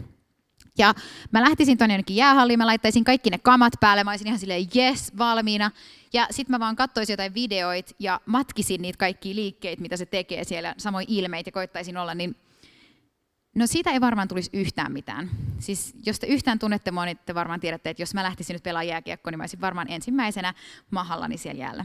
Ja 0.78 0.94
mä 1.32 1.40
lähtisin 1.40 1.78
tuonne 1.78 1.94
jonnekin 1.94 2.16
jäähalliin, 2.16 2.58
mä 2.58 2.66
laittaisin 2.66 3.04
kaikki 3.04 3.30
ne 3.30 3.38
kamat 3.38 3.72
päälle, 3.80 4.04
mä 4.04 4.10
olisin 4.10 4.26
ihan 4.26 4.38
silleen 4.38 4.66
yes, 4.76 5.12
valmiina. 5.18 5.70
Ja 6.12 6.26
sitten 6.30 6.54
mä 6.54 6.60
vaan 6.60 6.76
katsoisin 6.76 7.12
jotain 7.12 7.34
videoita 7.34 7.94
ja 7.98 8.20
matkisin 8.26 8.82
niitä 8.82 8.98
kaikkia 8.98 9.34
liikkeitä, 9.34 9.82
mitä 9.82 9.96
se 9.96 10.06
tekee 10.06 10.44
siellä, 10.44 10.74
samoin 10.78 11.06
ilmeitä 11.08 11.48
ja 11.48 11.52
koittaisin 11.52 11.96
olla, 11.96 12.14
niin 12.14 12.36
No 13.54 13.66
siitä 13.66 13.90
ei 13.90 14.00
varmaan 14.00 14.28
tulisi 14.28 14.50
yhtään 14.52 14.92
mitään. 14.92 15.30
Siis 15.58 15.94
jos 16.06 16.20
te 16.20 16.26
yhtään 16.26 16.58
tunnette 16.58 16.90
mua, 16.90 17.04
niin 17.04 17.18
te 17.26 17.34
varmaan 17.34 17.60
tiedätte, 17.60 17.90
että 17.90 18.02
jos 18.02 18.14
mä 18.14 18.22
lähtisin 18.22 18.54
nyt 18.54 18.62
pelaamaan 18.62 18.88
jääkiekkoa, 18.88 19.30
niin 19.30 19.38
mä 19.38 19.42
olisin 19.42 19.60
varmaan 19.60 19.90
ensimmäisenä 19.90 20.54
mahallani 20.90 21.38
siellä 21.38 21.60
jäällä. 21.60 21.84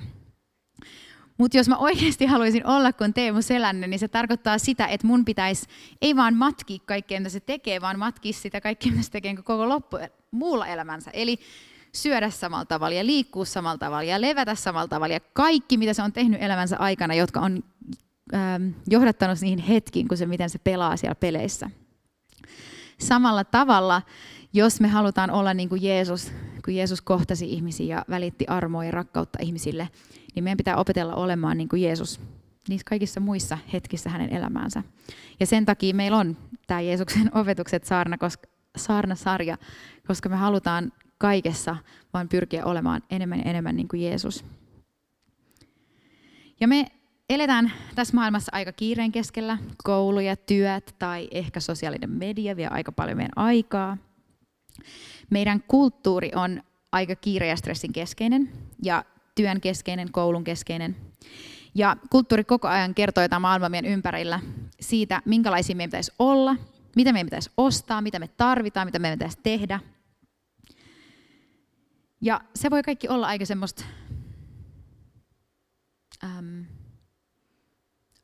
Mutta 1.38 1.58
jos 1.58 1.70
mä 1.70 1.78
oikeasti 1.78 2.26
haluaisin 2.26 2.66
olla 2.66 2.94
kuin 2.94 3.14
Teemu 3.14 3.42
Selänne, 3.42 3.88
niin 3.88 4.00
se 4.00 4.08
tarkoittaa 4.08 4.58
sitä, 4.58 4.88
että 4.88 5.08
mun 5.08 5.26
pitäisi 5.26 5.66
ei 6.02 6.16
vaan 6.16 6.36
matkia 6.36 6.80
kaikkea, 6.86 7.20
mitä 7.20 7.30
se 7.30 7.40
tekee, 7.40 7.82
vaan 7.82 8.00
matkia 8.00 8.34
sitä 8.34 8.62
kaikkea, 8.62 8.92
mitä 8.92 9.04
se 9.04 9.12
tekee 9.12 9.36
koko 9.36 9.70
loppu, 9.70 9.98
muulla 10.32 10.68
elämänsä. 10.68 11.12
Eli 11.12 11.40
syödä 11.96 12.30
samalla 12.30 12.66
tavalla 12.66 12.96
ja 12.96 13.06
liikkua 13.06 13.46
samalla 13.46 13.78
tavalla 13.78 14.04
ja 14.04 14.22
levätä 14.22 14.56
samalla 14.56 14.88
tavalla 14.88 15.14
ja 15.14 15.20
kaikki, 15.34 15.78
mitä 15.78 15.94
se 15.94 16.02
on 16.02 16.14
tehnyt 16.14 16.44
elämänsä 16.44 16.78
aikana, 16.78 17.14
jotka 17.14 17.40
on 17.40 17.64
ähm, 18.34 18.70
johdattanut 18.88 19.42
niihin 19.42 19.60
hetkiin, 19.60 20.08
kun 20.08 20.18
se, 20.18 20.26
miten 20.26 20.50
se 20.50 20.60
pelaa 20.60 20.98
siellä 20.98 21.16
peleissä. 21.16 21.70
Samalla 22.98 23.44
tavalla, 23.44 24.02
jos 24.54 24.82
me 24.82 24.88
halutaan 24.88 25.32
olla 25.32 25.54
niin 25.54 25.70
kuin 25.70 25.84
Jeesus, 25.84 26.32
kun 26.66 26.76
Jeesus 26.76 27.02
kohtasi 27.02 27.54
ihmisiä 27.54 27.96
ja 27.96 28.06
välitti 28.10 28.46
armoa 28.48 28.86
ja 28.86 28.92
rakkautta 28.92 29.40
ihmisille, 29.42 29.90
niin 30.36 30.44
meidän 30.44 30.58
pitää 30.58 30.78
opetella 30.78 31.16
olemaan 31.16 31.58
niin 31.58 31.70
kuin 31.70 31.82
Jeesus 31.82 32.22
niissä 32.70 32.86
kaikissa 32.90 33.20
muissa 33.20 33.58
hetkissä 33.74 34.10
hänen 34.10 34.30
elämäänsä. 34.30 34.84
Ja 35.40 35.46
sen 35.46 35.66
takia 35.66 35.94
meillä 35.94 36.18
on 36.18 36.38
tämä 36.68 36.82
Jeesuksen 36.82 37.32
opetukset 37.42 37.86
saarna, 37.86 38.18
koska, 38.18 38.48
saarna-sarja, 38.78 39.58
koska 40.08 40.30
me 40.30 40.36
halutaan 40.36 40.92
kaikessa 41.18 41.76
vaan 42.14 42.30
pyrkiä 42.30 42.66
olemaan 42.66 43.02
enemmän 43.10 43.40
ja 43.40 43.46
enemmän 43.46 43.76
niin 43.76 43.88
kuin 43.88 44.02
Jeesus. 44.02 44.46
Ja 46.60 46.68
me 46.68 46.86
eletään 47.30 47.72
tässä 47.96 48.16
maailmassa 48.16 48.52
aika 48.56 48.72
kiireen 48.72 49.12
keskellä. 49.12 49.58
Koulu 49.84 50.20
ja 50.20 50.36
työt 50.36 50.96
tai 51.00 51.28
ehkä 51.32 51.60
sosiaalinen 51.60 52.10
media 52.10 52.56
vie 52.56 52.68
aika 52.68 52.92
paljon 52.92 53.18
meidän 53.18 53.32
aikaa. 53.36 53.98
Meidän 55.30 55.64
kulttuuri 55.68 56.32
on 56.36 56.64
aika 56.92 57.16
kiire 57.16 57.48
ja 57.48 57.56
stressin 57.56 57.94
keskeinen 57.94 58.52
ja 58.84 59.06
työn 59.36 59.62
keskeinen, 59.62 60.12
koulun 60.12 60.44
keskeinen. 60.44 60.96
Ja 61.76 61.98
kulttuuri 62.10 62.44
koko 62.44 62.68
ajan 62.68 62.96
kertoo 62.96 63.24
jotain 63.24 63.42
maailman 63.42 63.72
meidän 63.72 63.92
ympärillä 63.92 64.40
siitä, 64.80 65.22
minkälaisia 65.26 65.76
meidän 65.76 65.90
pitäisi 65.90 66.12
olla, 66.20 66.56
mitä 66.96 67.14
meidän 67.14 67.28
pitäisi 67.28 67.52
ostaa, 67.58 68.02
mitä 68.02 68.20
me 68.20 68.28
tarvitaan, 68.28 68.88
mitä 68.88 69.00
meidän 69.00 69.20
pitäisi 69.20 69.40
tehdä. 69.44 69.80
Ja 72.22 72.42
se 72.56 72.70
voi 72.70 72.84
kaikki 72.84 73.08
olla 73.10 73.28
aika 73.28 73.46
semmoista 73.46 73.86
um, 76.24 76.66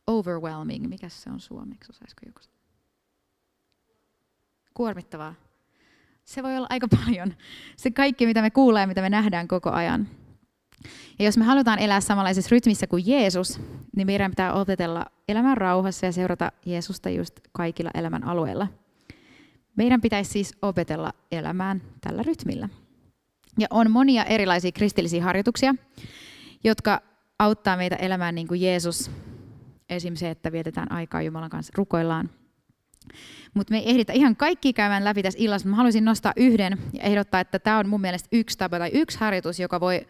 overwhelming, 0.08 0.88
mikä 0.88 1.10
se 1.10 1.30
on 1.30 1.40
suomeksi, 1.40 1.92
osaisiko 1.92 2.22
joku 2.26 2.42
Kuormittavaa. 4.74 5.45
Se 6.26 6.44
voi 6.44 6.58
olla 6.58 6.68
aika 6.70 6.88
paljon. 7.06 7.34
Se 7.76 7.92
kaikki, 7.92 8.26
mitä 8.26 8.42
me 8.42 8.52
kuulee, 8.52 8.86
mitä 8.86 9.02
me 9.02 9.10
nähdään 9.10 9.48
koko 9.48 9.72
ajan. 9.72 10.08
Ja 11.20 11.26
jos 11.26 11.38
me 11.38 11.44
halutaan 11.44 11.80
elää 11.80 12.02
samanlaisessa 12.02 12.50
rytmissä 12.52 12.88
kuin 12.88 13.04
Jeesus, 13.08 13.60
niin 13.96 14.08
meidän 14.08 14.32
pitää 14.32 14.54
opetella 14.54 15.06
elämän 15.28 15.58
rauhassa 15.58 16.06
ja 16.06 16.12
seurata 16.12 16.52
Jeesusta 16.66 17.10
just 17.10 17.40
kaikilla 17.52 17.92
elämän 17.94 18.24
alueilla. 18.24 18.68
Meidän 19.76 20.02
pitäisi 20.02 20.32
siis 20.32 20.58
opetella 20.62 21.14
elämään 21.32 21.82
tällä 22.02 22.24
rytmillä. 22.24 22.70
Ja 23.60 23.68
on 23.70 23.92
monia 23.92 24.24
erilaisia 24.24 24.72
kristillisiä 24.72 25.24
harjoituksia, 25.24 25.76
jotka 26.64 27.02
auttaa 27.40 27.78
meitä 27.78 27.96
elämään 27.96 28.36
niin 28.36 28.48
kuin 28.48 28.62
Jeesus. 28.62 29.12
Esimerkiksi 29.90 30.20
se, 30.20 30.30
että 30.30 30.52
vietetään 30.52 30.92
aikaa 30.92 31.22
Jumalan 31.22 31.50
kanssa, 31.50 31.74
rukoillaan. 31.76 32.30
Mutta 33.54 33.74
me 33.74 33.78
ei 33.78 33.90
ehditä 33.90 34.14
ihan 34.14 34.36
kaikki 34.36 34.74
käymään 34.74 35.04
läpi 35.04 35.24
tässä 35.24 35.40
illassa. 35.42 35.68
Mä 35.70 35.76
haluaisin 35.76 36.06
nostaa 36.06 36.34
yhden 36.36 36.78
ja 36.94 37.04
ehdottaa, 37.04 37.40
että 37.40 37.60
tämä 37.60 37.80
on 37.80 37.90
mun 37.90 38.02
mielestä 38.02 38.30
yksi 38.32 38.58
tapa 38.58 38.80
tai 38.80 38.92
yksi 38.94 39.20
harjoitus, 39.20 39.60
joka 39.60 39.80
voi 39.80 40.08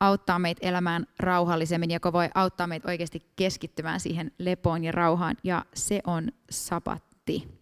auttaa 0.00 0.38
meitä 0.38 0.66
elämään 0.68 1.06
rauhallisemmin, 1.18 1.90
joka 1.90 2.12
voi 2.12 2.28
auttaa 2.34 2.66
meitä 2.66 2.88
oikeasti 2.88 3.22
keskittymään 3.36 4.00
siihen 4.00 4.32
lepoon 4.38 4.84
ja 4.84 4.92
rauhaan, 4.92 5.36
ja 5.44 5.64
se 5.74 6.00
on 6.06 6.28
sapatti. 6.50 7.58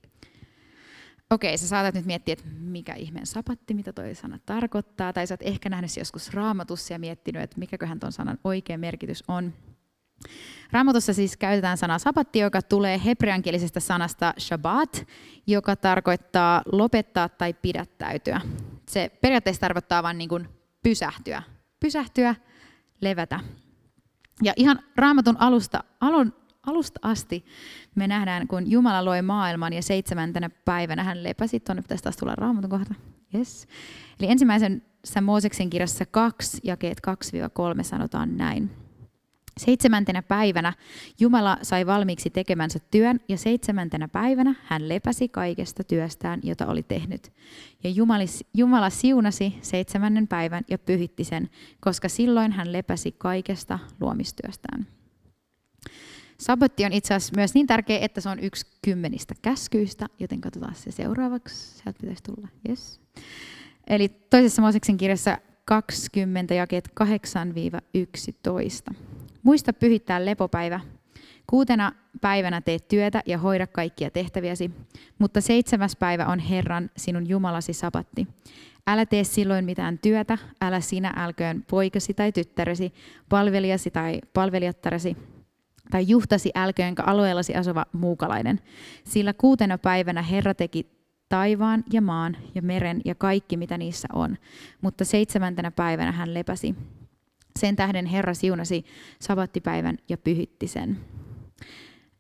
Okei, 1.31 1.59
sä 1.59 1.69
saatat 1.69 1.95
nyt 1.95 2.07
miettiä, 2.07 2.33
että 2.33 2.45
mikä 2.61 2.95
ihmeen 2.95 3.27
sapatti, 3.27 3.75
mitä 3.75 3.93
toi 3.93 4.15
sana 4.15 4.39
tarkoittaa, 4.47 5.13
tai 5.13 5.27
sä 5.27 5.35
oot 5.35 5.43
ehkä 5.43 5.69
nähnyt 5.69 5.97
joskus 5.97 6.35
raamatussa 6.35 6.93
ja 6.93 6.99
miettinyt, 6.99 7.43
että 7.43 7.59
mikäköhän 7.59 8.01
ton 8.01 8.13
sanan 8.13 8.39
oikea 8.45 8.79
merkitys 8.79 9.25
on. 9.29 9.53
Raamatussa 10.73 11.15
siis 11.15 11.37
käytetään 11.37 11.77
sanaa 11.77 11.99
sapatti, 11.99 12.39
joka 12.39 12.63
tulee 12.63 13.01
hebreankielisestä 13.05 13.81
sanasta 13.81 14.35
shabbat, 14.39 15.07
joka 15.47 15.77
tarkoittaa 15.77 16.63
lopettaa 16.73 17.29
tai 17.29 17.55
pidättäytyä. 17.55 18.41
Se 18.89 19.11
periaatteessa 19.21 19.61
tarkoittaa 19.61 20.03
vain 20.03 20.19
niin 20.19 20.49
pysähtyä, 20.83 21.43
pysähtyä, 21.81 22.35
levätä. 23.01 23.41
Ja 24.43 24.53
ihan 24.57 24.79
raamatun 24.97 25.37
alusta, 25.39 25.85
alun, 26.01 26.35
alusta 26.67 27.01
asti 27.03 27.45
me 27.95 28.07
nähdään, 28.07 28.49
kun 28.49 28.71
Jumala 28.71 29.05
loi 29.05 29.23
maailman 29.23 29.73
ja 29.73 29.83
seitsemäntenä 29.83 30.51
päivänä 30.51 31.05
hän 31.05 31.23
lepäsi. 31.23 31.61
Tuonne 31.61 31.83
pitäisi 31.83 32.05
taas 32.05 32.17
tulla 32.17 32.35
raamatun 32.35 32.71
kohta. 32.71 32.95
Yes. 33.35 33.67
Eli 34.21 34.31
ensimmäisen 34.31 34.83
Mooseksen 35.23 35.71
kirjassa 35.71 36.07
2, 36.07 36.61
jakeet 36.65 36.99
2-3 37.81 37.83
sanotaan 37.83 38.37
näin. 38.37 38.86
Seitsemäntenä 39.61 40.23
päivänä 40.23 40.73
Jumala 41.21 41.59
sai 41.63 41.87
valmiiksi 41.87 42.31
tekemänsä 42.31 42.79
työn 42.91 43.21
ja 43.29 43.37
seitsemäntenä 43.37 44.09
päivänä 44.09 44.55
hän 44.65 44.89
lepäsi 44.89 45.29
kaikesta 45.29 45.85
työstään, 45.85 46.41
jota 46.43 46.67
oli 46.67 46.83
tehnyt. 46.83 47.33
Ja 47.85 47.91
Jumalis, 47.91 48.45
Jumala 48.55 48.91
siunasi 48.91 49.59
seitsemännen 49.63 50.29
päivän 50.29 50.65
ja 50.71 50.79
pyhitti 50.79 51.25
sen, 51.25 51.51
koska 51.81 52.09
silloin 52.09 52.53
hän 52.53 52.73
lepäsi 52.73 53.13
kaikesta 53.13 53.79
luomistyöstään. 54.01 54.87
Sabatti 56.39 56.85
on 56.85 56.93
itse 56.93 57.15
asiassa 57.15 57.37
myös 57.37 57.55
niin 57.55 57.67
tärkeä, 57.67 57.99
että 57.99 58.21
se 58.21 58.29
on 58.29 58.41
yksi 58.41 58.67
kymmenistä 58.85 59.35
käskyistä, 59.43 60.07
joten 60.19 60.41
katsotaan 60.41 60.75
se 60.75 60.91
seuraavaksi. 60.91 61.79
Sieltä 61.79 62.01
pitäisi 62.01 62.23
tulla. 62.23 62.49
Yes. 62.69 63.01
Eli 63.87 64.09
toisessa 64.09 64.63
Mooseksen 64.63 64.97
kirjassa 64.97 65.39
20 65.65 66.55
jakeet 66.55 66.89
8-11. 68.91 68.95
Muista 69.47 69.73
pyhittää 69.73 70.25
lepopäivä. 70.25 70.81
Kuutena 71.47 71.93
päivänä 72.21 72.61
teet 72.61 72.89
työtä 72.89 73.23
ja 73.27 73.39
hoida 73.39 73.67
kaikkia 73.67 74.11
tehtäviäsi, 74.11 74.71
mutta 75.19 75.41
seitsemäs 75.41 75.97
päivä 75.97 76.27
on 76.27 76.39
Herran, 76.39 76.91
sinun 76.97 77.29
Jumalasi 77.29 77.73
sapatti. 77.73 78.29
Älä 78.87 79.07
tee 79.07 79.25
silloin 79.25 79.65
mitään 79.65 79.99
työtä, 79.99 80.39
älä 80.63 80.81
sinä 80.81 81.13
älköön 81.17 81.65
poikasi 81.71 82.15
tai 82.15 82.33
tyttäresi, 82.33 82.93
palvelijasi 83.29 83.91
tai 83.91 84.21
palvelijattaresi, 84.35 85.17
tai 85.91 86.05
juhtasi 86.09 86.51
älköönkä 86.55 87.03
alueellasi 87.03 87.55
asuva 87.55 87.87
muukalainen. 87.93 88.61
Sillä 89.05 89.33
kuutena 89.33 89.79
päivänä 89.79 90.23
Herra 90.23 90.55
teki 90.55 90.91
taivaan 91.29 91.85
ja 91.93 92.03
maan 92.03 92.37
ja 92.55 92.63
meren 92.63 93.01
ja 93.05 93.15
kaikki, 93.15 93.57
mitä 93.57 93.79
niissä 93.79 94.09
on. 94.13 94.37
Mutta 94.81 95.05
seitsemäntenä 95.05 95.71
päivänä 95.71 96.13
hän 96.13 96.35
lepäsi. 96.35 96.75
Sen 97.57 97.77
tähden 97.77 98.07
Herra 98.07 98.35
siunasi 98.35 98.85
sabattipäivän 99.21 99.99
ja 100.09 100.19
pyhitti 100.19 100.67
sen. 100.67 100.99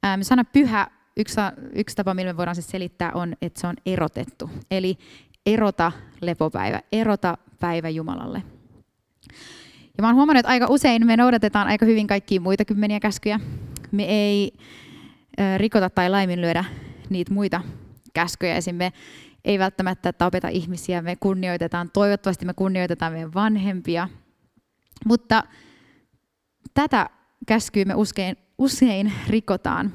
Ähm, 0.07 0.21
sana 0.23 0.45
pyhä, 0.45 0.87
yksi, 1.17 1.37
yksi 1.73 1.97
tapa, 1.97 2.15
millä 2.15 2.33
me 2.33 2.37
voidaan 2.37 2.57
se 2.57 2.63
selittää, 2.63 3.13
on, 3.13 3.37
että 3.43 3.61
se 3.61 3.67
on 3.67 3.75
erotettu. 3.87 4.51
Eli 4.71 4.99
erota 5.47 5.93
lepopäivä, 6.21 6.81
erota 6.93 7.39
päivä 7.61 7.89
Jumalalle. 7.89 8.43
Ja 9.99 10.03
mä 10.03 10.07
oon 10.07 10.17
huomannut, 10.17 10.41
että 10.41 10.53
aika 10.53 10.67
usein 10.71 11.07
me 11.07 11.17
noudatetaan 11.17 11.69
aika 11.69 11.87
hyvin 11.87 12.07
kaikkia 12.07 12.41
muita 12.41 12.65
kymmeniä 12.65 13.01
käskyjä. 13.01 13.41
Me 13.93 14.05
ei 14.05 14.53
äh, 15.41 15.59
rikota 15.59 15.91
tai 15.91 16.11
laiminlyödä 16.11 16.65
niitä 17.11 17.35
muita 17.35 17.61
käskyjä. 18.15 18.57
Esimerkiksi 18.57 19.01
me 19.01 19.41
ei 19.45 19.59
välttämättä 19.59 20.13
tapeta 20.13 20.49
ihmisiä, 20.49 21.03
me 21.03 21.17
kunnioitetaan, 21.17 21.91
toivottavasti 21.93 22.47
me 22.47 22.55
kunnioitetaan 22.55 23.13
meidän 23.13 23.35
vanhempia, 23.35 24.09
mutta 25.05 25.43
tätä 26.75 27.11
käskyä 27.47 27.85
me 27.85 27.95
usein, 27.95 28.37
usein 28.59 29.13
rikotaan, 29.29 29.95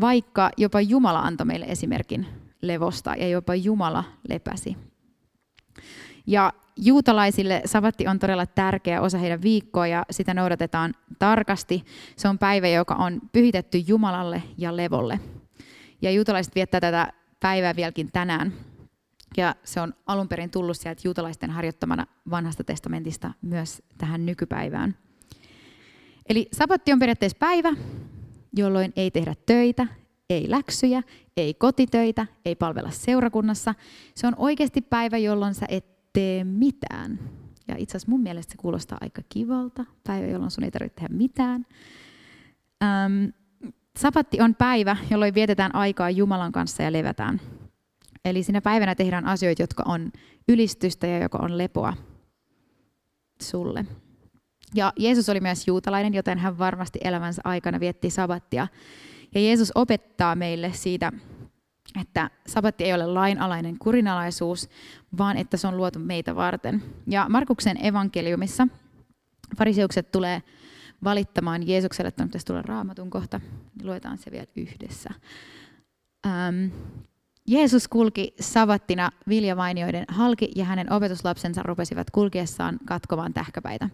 vaikka 0.00 0.50
jopa 0.56 0.80
Jumala 0.80 1.20
antoi 1.20 1.46
meille 1.46 1.66
esimerkin 1.66 2.26
levosta 2.62 3.14
ja 3.14 3.28
jopa 3.28 3.54
Jumala 3.54 4.04
lepäsi. 4.28 4.76
Ja 6.26 6.52
juutalaisille 6.76 7.62
sabatti 7.64 8.06
on 8.06 8.18
todella 8.18 8.46
tärkeä 8.46 9.00
osa 9.00 9.18
heidän 9.18 9.42
viikkoa 9.42 9.86
ja 9.86 10.04
sitä 10.10 10.34
noudatetaan 10.34 10.94
tarkasti. 11.18 11.84
Se 12.16 12.28
on 12.28 12.38
päivä, 12.38 12.68
joka 12.68 12.94
on 12.94 13.20
pyhitetty 13.32 13.78
Jumalalle 13.78 14.42
ja 14.58 14.76
levolle. 14.76 15.20
Ja 16.02 16.10
juutalaiset 16.10 16.54
viettää 16.54 16.80
tätä 16.80 17.12
päivää 17.40 17.76
vieläkin 17.76 18.12
tänään. 18.12 18.52
Ja 19.36 19.54
se 19.64 19.80
on 19.80 19.94
alun 20.06 20.28
perin 20.28 20.50
tullut 20.50 20.76
sieltä 20.76 21.00
juutalaisten 21.04 21.50
harjoittamana 21.50 22.06
vanhasta 22.30 22.64
testamentista 22.64 23.30
myös 23.42 23.82
tähän 23.98 24.26
nykypäivään. 24.26 24.96
Eli 26.28 26.48
sabatti 26.52 26.92
on 26.92 26.98
periaatteessa 26.98 27.38
päivä, 27.38 27.72
jolloin 28.56 28.92
ei 28.96 29.10
tehdä 29.10 29.34
töitä, 29.46 29.86
ei 30.30 30.50
läksyjä, 30.50 31.02
ei 31.36 31.54
kotitöitä, 31.54 32.26
ei 32.44 32.54
palvella 32.54 32.90
seurakunnassa. 32.90 33.74
Se 34.14 34.26
on 34.26 34.34
oikeasti 34.36 34.80
päivä, 34.80 35.18
jolloin 35.18 35.54
sä 35.54 35.66
et 35.68 35.86
tee 36.12 36.44
mitään. 36.44 37.18
Ja 37.68 37.74
itse 37.78 37.96
asiassa 37.96 38.10
mun 38.10 38.20
mielestä 38.20 38.50
se 38.50 38.56
kuulostaa 38.56 38.98
aika 39.00 39.22
kivalta, 39.28 39.84
päivä, 40.06 40.26
jolloin 40.26 40.50
sun 40.50 40.64
ei 40.64 40.70
tarvitse 40.70 41.00
tehdä 41.00 41.14
mitään. 41.14 41.66
Ähm, 42.82 43.24
sabatti 43.96 44.40
on 44.40 44.54
päivä, 44.54 44.96
jolloin 45.10 45.34
vietetään 45.34 45.74
aikaa 45.74 46.10
Jumalan 46.10 46.52
kanssa 46.52 46.82
ja 46.82 46.92
levätään. 46.92 47.40
Eli 48.24 48.42
sinä 48.42 48.60
päivänä 48.60 48.94
tehdään 48.94 49.26
asioita, 49.26 49.62
jotka 49.62 49.82
on 49.86 50.12
ylistystä 50.48 51.06
ja 51.06 51.18
joka 51.18 51.38
on 51.38 51.58
lepoa 51.58 51.94
sulle. 53.42 53.84
Ja 54.74 54.92
Jeesus 54.96 55.28
oli 55.28 55.40
myös 55.40 55.66
juutalainen, 55.66 56.14
joten 56.14 56.38
hän 56.38 56.58
varmasti 56.58 56.98
elämänsä 57.04 57.42
aikana 57.44 57.80
vietti 57.80 58.10
sabattia. 58.10 58.68
Ja 59.34 59.40
Jeesus 59.40 59.72
opettaa 59.74 60.34
meille 60.34 60.72
siitä, 60.72 61.12
että 62.00 62.30
sabatti 62.46 62.84
ei 62.84 62.94
ole 62.94 63.06
lainalainen 63.06 63.78
kurinalaisuus, 63.78 64.68
vaan 65.18 65.36
että 65.36 65.56
se 65.56 65.66
on 65.66 65.76
luotu 65.76 65.98
meitä 65.98 66.36
varten. 66.36 66.82
Ja 67.06 67.26
Markuksen 67.28 67.86
evankeliumissa 67.86 68.68
fariseukset 69.58 70.12
tulee 70.12 70.42
valittamaan 71.04 71.68
Jeesukselle, 71.68 72.08
että 72.08 72.24
pitäisi 72.24 72.46
tulla 72.46 72.62
raamatun 72.62 73.10
kohta. 73.10 73.40
Luetaan 73.82 74.18
se 74.18 74.30
vielä 74.30 74.46
yhdessä. 74.56 75.10
Ähm, 76.26 76.66
Jeesus 77.48 77.88
kulki 77.88 78.34
savattina 78.40 79.10
viljavainioiden 79.28 80.04
halki 80.08 80.50
ja 80.56 80.64
hänen 80.64 80.92
opetuslapsensa 80.92 81.62
rupesivat 81.62 82.10
kulkiessaan 82.10 82.78
katkomaan 82.84 83.34
tähkäpäitä. 83.34 83.88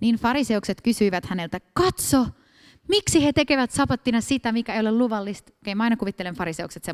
Niin 0.00 0.16
fariseukset 0.16 0.80
kysyivät 0.80 1.26
häneltä, 1.26 1.60
katso, 1.72 2.26
miksi 2.88 3.24
he 3.24 3.32
tekevät 3.32 3.70
sabattina 3.70 4.20
sitä, 4.20 4.52
mikä 4.52 4.74
ei 4.74 4.80
ole 4.80 4.92
luvallista? 4.92 5.52
Okei, 5.62 5.74
mä 5.74 5.84
aina 5.84 5.96
kuvittelen 5.96 6.34
fariseukset 6.34 6.84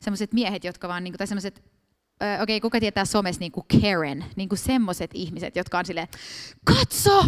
semmoiset 0.00 0.32
miehet, 0.32 0.64
jotka 0.64 0.88
vaan, 0.88 1.04
niin 1.04 1.12
kuin, 1.12 1.18
tai 1.18 1.26
semmoiset 1.26 1.62
okei, 2.42 2.56
okay, 2.56 2.60
kuka 2.60 2.80
tietää 2.80 3.04
somessa 3.04 3.40
niin 3.40 3.52
kuin 3.52 3.66
Karen, 3.80 4.24
niin 4.36 4.48
kuin 4.48 4.58
semmoiset 4.58 5.10
ihmiset, 5.14 5.56
jotka 5.56 5.78
on 5.78 5.84
silleen, 5.84 6.08
katso! 6.64 7.24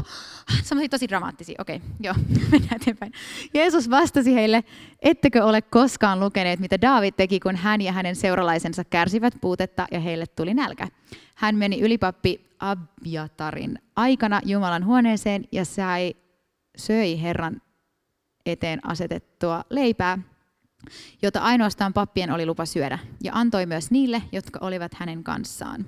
Semmoisia 0.63 0.89
tosi 0.89 1.09
dramaattisia. 1.09 1.57
Okei, 1.59 1.77
okay, 1.77 1.89
joo, 2.01 2.15
mennään 2.53 2.77
eteenpäin. 2.77 3.13
Jeesus 3.55 3.91
vastasi 3.91 4.35
heille, 4.35 4.65
ettekö 5.03 5.45
ole 5.45 5.63
koskaan 5.63 6.21
lukeneet, 6.21 6.61
mitä 6.61 6.81
Daavid 6.81 7.15
teki, 7.17 7.41
kun 7.41 7.57
hän 7.57 7.81
ja 7.81 7.93
hänen 7.93 8.17
seuralaisensa 8.17 8.85
kärsivät 8.85 9.35
puutetta 9.41 9.87
ja 9.91 10.01
heille 10.01 10.27
tuli 10.27 10.55
nälkä. 10.55 10.89
Hän 11.35 11.57
meni 11.57 11.81
ylipappi 11.81 12.47
Abjatarin 12.59 13.79
aikana 13.97 14.41
Jumalan 14.45 14.85
huoneeseen 14.85 15.45
ja 15.53 15.65
sai, 15.65 16.15
söi 16.77 17.23
Herran 17.23 17.63
eteen 18.47 18.87
asetettua 18.87 19.65
leipää 19.71 20.19
jota 21.23 21.41
ainoastaan 21.41 21.93
pappien 21.93 22.31
oli 22.31 22.47
lupa 22.47 22.67
syödä, 22.67 22.99
ja 23.25 23.33
antoi 23.35 23.67
myös 23.67 23.91
niille, 23.91 24.23
jotka 24.33 24.59
olivat 24.63 24.95
hänen 24.95 25.25
kanssaan. 25.25 25.87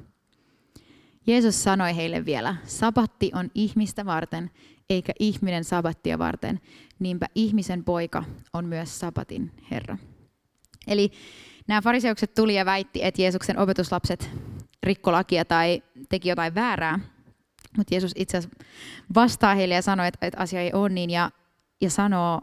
Jeesus 1.27 1.63
sanoi 1.63 1.97
heille 1.97 2.25
vielä, 2.25 2.57
sabatti 2.65 3.31
on 3.35 3.51
ihmistä 3.55 4.07
varten, 4.07 4.51
eikä 4.91 5.13
ihminen 5.19 5.65
sabattia 5.65 6.19
varten, 6.19 6.61
niinpä 6.99 7.27
ihmisen 7.35 7.85
poika 7.85 8.25
on 8.53 8.65
myös 8.65 9.01
sabatin 9.01 9.53
Herra. 9.71 9.99
Eli 10.87 11.13
nämä 11.67 11.83
fariseukset 11.83 12.35
tuli 12.35 12.55
ja 12.55 12.65
väitti, 12.65 13.05
että 13.05 13.23
Jeesuksen 13.23 13.59
opetuslapset 13.59 14.31
rikko 14.83 15.13
lakia 15.13 15.45
tai 15.45 15.83
teki 16.09 16.29
jotain 16.29 16.55
väärää, 16.55 16.99
mutta 17.77 17.95
Jeesus 17.95 18.13
itse 18.17 18.37
asiassa 18.37 18.59
vastaa 19.15 19.55
heille 19.55 19.75
ja 19.75 19.83
sanoi, 19.83 20.09
että, 20.09 20.27
että 20.27 20.41
asia 20.41 20.61
ei 20.61 20.73
ole 20.73 20.89
niin, 20.89 21.11
ja, 21.11 21.31
ja 21.81 21.91
sanoo 21.91 22.41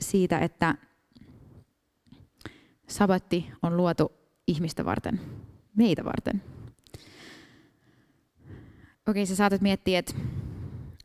siitä, 0.00 0.38
että 0.38 0.74
Sabatti 2.88 3.52
on 3.62 3.76
luotu 3.76 4.12
ihmistä 4.46 4.84
varten, 4.84 5.20
meitä 5.76 6.04
varten. 6.04 6.42
Okei, 9.08 9.26
sä 9.26 9.36
saatat 9.36 9.60
miettiä, 9.60 9.98
että 9.98 10.14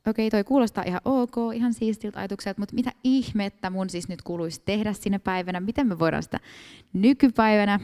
okei, 0.07 0.29
toi 0.29 0.43
kuulostaa 0.43 0.83
ihan 0.88 1.01
ok, 1.05 1.35
ihan 1.55 1.73
siistiltä 1.73 2.19
ajatukselta, 2.19 2.61
mutta 2.61 2.75
mitä 2.75 2.91
ihmettä 3.03 3.69
mun 3.69 3.89
siis 3.89 4.07
nyt 4.07 4.21
kuuluisi 4.21 4.61
tehdä 4.65 4.93
sinä 4.93 5.19
päivänä? 5.19 5.59
Miten 5.59 5.88
me 5.88 6.00
voidaan 6.00 6.23
sitä 6.23 6.39
nykypäivänä 6.93 7.79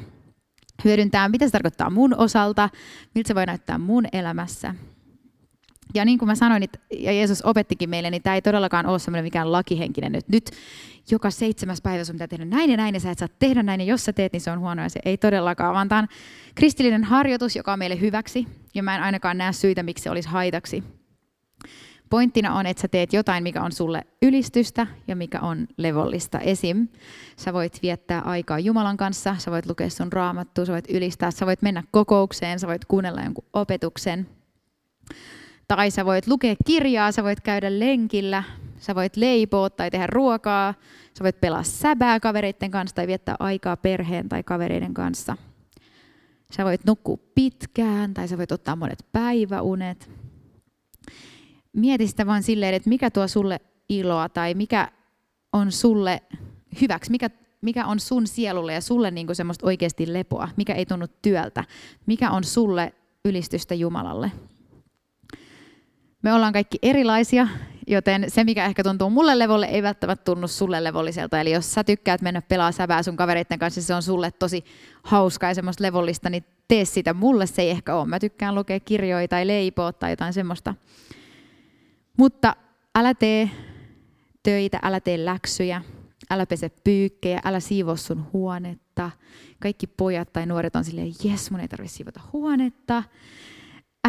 hyödyntää? 0.86 1.30
Mitä 1.30 1.48
se 1.48 1.52
tarkoittaa 1.52 1.90
mun 1.90 2.14
osalta? 2.18 2.70
Miltä 3.16 3.28
se 3.28 3.36
voi 3.36 3.46
näyttää 3.46 3.78
mun 3.78 4.06
elämässä? 4.12 4.76
Ja 5.94 6.06
niin 6.06 6.18
kuin 6.18 6.28
mä 6.28 6.36
sanoin, 6.36 6.64
ja 6.98 7.12
Jeesus 7.12 7.42
opettikin 7.42 7.90
meille, 7.90 8.10
niin 8.10 8.22
tämä 8.22 8.36
ei 8.36 8.42
todellakaan 8.42 8.86
ole 8.86 9.00
semmoinen 9.00 9.26
mikään 9.26 9.52
lakihenkinen, 9.52 10.16
että 10.16 10.32
nyt 10.32 10.52
joka 11.12 11.32
seitsemäs 11.32 11.82
päivä 11.82 12.04
sun 12.04 12.16
pitää 12.16 12.28
tehdä 12.28 12.46
näin 12.46 12.70
ja 12.72 12.78
näin, 12.78 12.94
ja 12.94 13.00
sä 13.00 13.12
et 13.12 13.18
saa 13.18 13.28
tehdä 13.40 13.64
näin, 13.64 13.82
ja 13.82 13.86
jos 13.86 14.06
sä 14.06 14.14
teet, 14.14 14.34
niin 14.34 14.42
se 14.42 14.52
on 14.52 14.60
huono, 14.60 14.82
ja 14.84 14.90
se 14.90 15.00
ei 15.06 15.18
todellakaan, 15.18 15.74
vaan 15.74 15.90
tämä 15.90 16.00
on 16.00 16.08
kristillinen 16.56 17.04
harjoitus, 17.04 17.56
joka 17.56 17.74
on 17.74 17.80
meille 17.80 18.00
hyväksi, 18.00 18.48
ja 18.76 18.84
mä 18.84 18.96
en 18.96 19.04
ainakaan 19.04 19.38
näe 19.38 19.54
syitä, 19.54 19.84
miksi 19.84 20.04
se 20.04 20.10
olisi 20.10 20.30
haitaksi. 20.30 20.84
Pointtina 22.10 22.56
on, 22.56 22.66
että 22.66 22.82
sä 22.82 22.88
teet 22.88 23.14
jotain, 23.14 23.44
mikä 23.44 23.64
on 23.64 23.72
sulle 23.72 24.02
ylistystä 24.22 24.88
ja 25.08 25.16
mikä 25.16 25.40
on 25.40 25.68
levollista. 25.78 26.40
Esim. 26.40 26.88
Sä 27.38 27.54
voit 27.54 27.80
viettää 27.82 28.22
aikaa 28.22 28.60
Jumalan 28.60 28.98
kanssa, 28.98 29.36
sä 29.38 29.52
voit 29.52 29.66
lukea 29.66 29.90
sun 29.90 30.14
raamattua, 30.14 30.66
sä 30.66 30.74
voit 30.74 30.90
ylistää, 30.90 31.32
sä 31.32 31.46
voit 31.46 31.62
mennä 31.62 31.84
kokoukseen, 31.92 32.60
sä 32.60 32.68
voit 32.68 32.86
kuunnella 32.86 33.22
jonkun 33.22 33.46
opetuksen. 33.54 34.28
Tai 35.68 35.92
sä 35.92 36.06
voit 36.06 36.28
lukea 36.28 36.56
kirjaa, 36.66 37.12
sä 37.12 37.24
voit 37.24 37.42
käydä 37.42 37.80
lenkillä, 37.80 38.44
sä 38.80 38.96
voit 38.96 39.16
leipoa 39.16 39.70
tai 39.70 39.92
tehdä 39.92 40.08
ruokaa, 40.08 40.74
sä 41.18 41.24
voit 41.24 41.42
pelaa 41.42 41.64
säbää 41.64 42.20
kavereiden 42.20 42.72
kanssa 42.72 42.96
tai 42.96 43.08
viettää 43.08 43.36
aikaa 43.40 43.78
perheen 43.78 44.30
tai 44.30 44.44
kavereiden 44.44 44.94
kanssa. 44.94 45.38
Sä 46.52 46.66
voit 46.66 46.86
nukkua 46.86 47.18
pitkään 47.36 48.14
tai 48.14 48.28
sä 48.28 48.38
voit 48.38 48.52
ottaa 48.52 48.76
monet 48.76 49.06
päiväunet. 49.12 50.10
Mieti 51.74 52.08
sitä 52.08 52.26
vaan 52.26 52.44
silleen, 52.44 52.74
että 52.74 52.90
mikä 52.90 53.12
tuo 53.12 53.28
sulle 53.28 53.60
iloa 53.90 54.30
tai 54.30 54.54
mikä 54.54 54.92
on 55.54 55.72
sulle 55.72 56.22
hyväksi, 56.82 57.12
mikä, 57.12 57.30
mikä 57.62 57.86
on 57.86 58.00
sun 58.00 58.28
sielulle 58.28 58.74
ja 58.74 58.82
sulle 58.82 59.12
niin 59.12 59.36
semmoista 59.36 59.68
oikeasti 59.68 60.14
lepoa, 60.14 60.50
mikä 60.58 60.74
ei 60.74 60.86
tunnu 60.86 61.08
työltä, 61.22 61.64
mikä 62.06 62.32
on 62.32 62.44
sulle 62.44 62.94
ylistystä 63.26 63.76
Jumalalle. 63.76 64.32
Me 66.24 66.34
ollaan 66.34 66.54
kaikki 66.54 66.78
erilaisia, 66.82 67.48
joten 67.88 68.26
se, 68.28 68.44
mikä 68.44 68.66
ehkä 68.66 68.84
tuntuu 68.84 69.10
mulle 69.10 69.40
levolle, 69.40 69.66
ei 69.66 69.84
välttämättä 69.84 70.24
tunnu 70.24 70.48
sulle 70.48 70.84
levolliselta. 70.84 71.42
Eli 71.42 71.52
jos 71.52 71.74
sä 71.74 71.84
tykkäät 71.84 72.22
mennä 72.22 72.42
pelaa 72.42 72.72
sävää 72.72 73.04
sun 73.04 73.18
kavereiden 73.18 73.60
kanssa, 73.60 73.82
se 73.82 73.96
on 73.96 74.04
sulle 74.04 74.32
tosi 74.32 74.64
hauskaa 75.04 75.50
ja 75.50 75.56
semmoista 75.56 75.84
levollista, 75.84 76.30
niin 76.30 76.46
tee 76.68 76.86
sitä. 76.86 77.14
Mulle 77.14 77.48
se 77.48 77.62
ei 77.62 77.70
ehkä 77.70 77.96
ole. 77.96 78.08
Mä 78.08 78.20
tykkään 78.20 78.56
lukea 78.56 78.80
kirjoja 78.80 79.28
tai 79.28 79.48
leipoa 79.48 79.94
tai 79.94 80.12
jotain 80.12 80.34
semmoista. 80.34 80.76
Mutta 82.18 82.56
älä 82.96 83.14
tee 83.14 83.50
töitä, 84.44 84.80
älä 84.84 85.00
tee 85.00 85.26
läksyjä, 85.26 85.82
älä 86.30 86.46
pese 86.46 86.70
pyykkejä, 86.84 87.42
älä 87.46 87.60
siivo 87.60 87.96
sun 87.96 88.28
huonetta. 88.34 89.12
Kaikki 89.60 89.88
pojat 89.88 90.34
tai 90.34 90.46
nuoret 90.46 90.76
on 90.76 90.84
silleen, 90.84 91.14
jes, 91.24 91.52
mun 91.52 91.60
ei 91.60 91.68
tarvitse 91.68 91.96
siivota 91.96 92.22
huonetta 92.34 93.04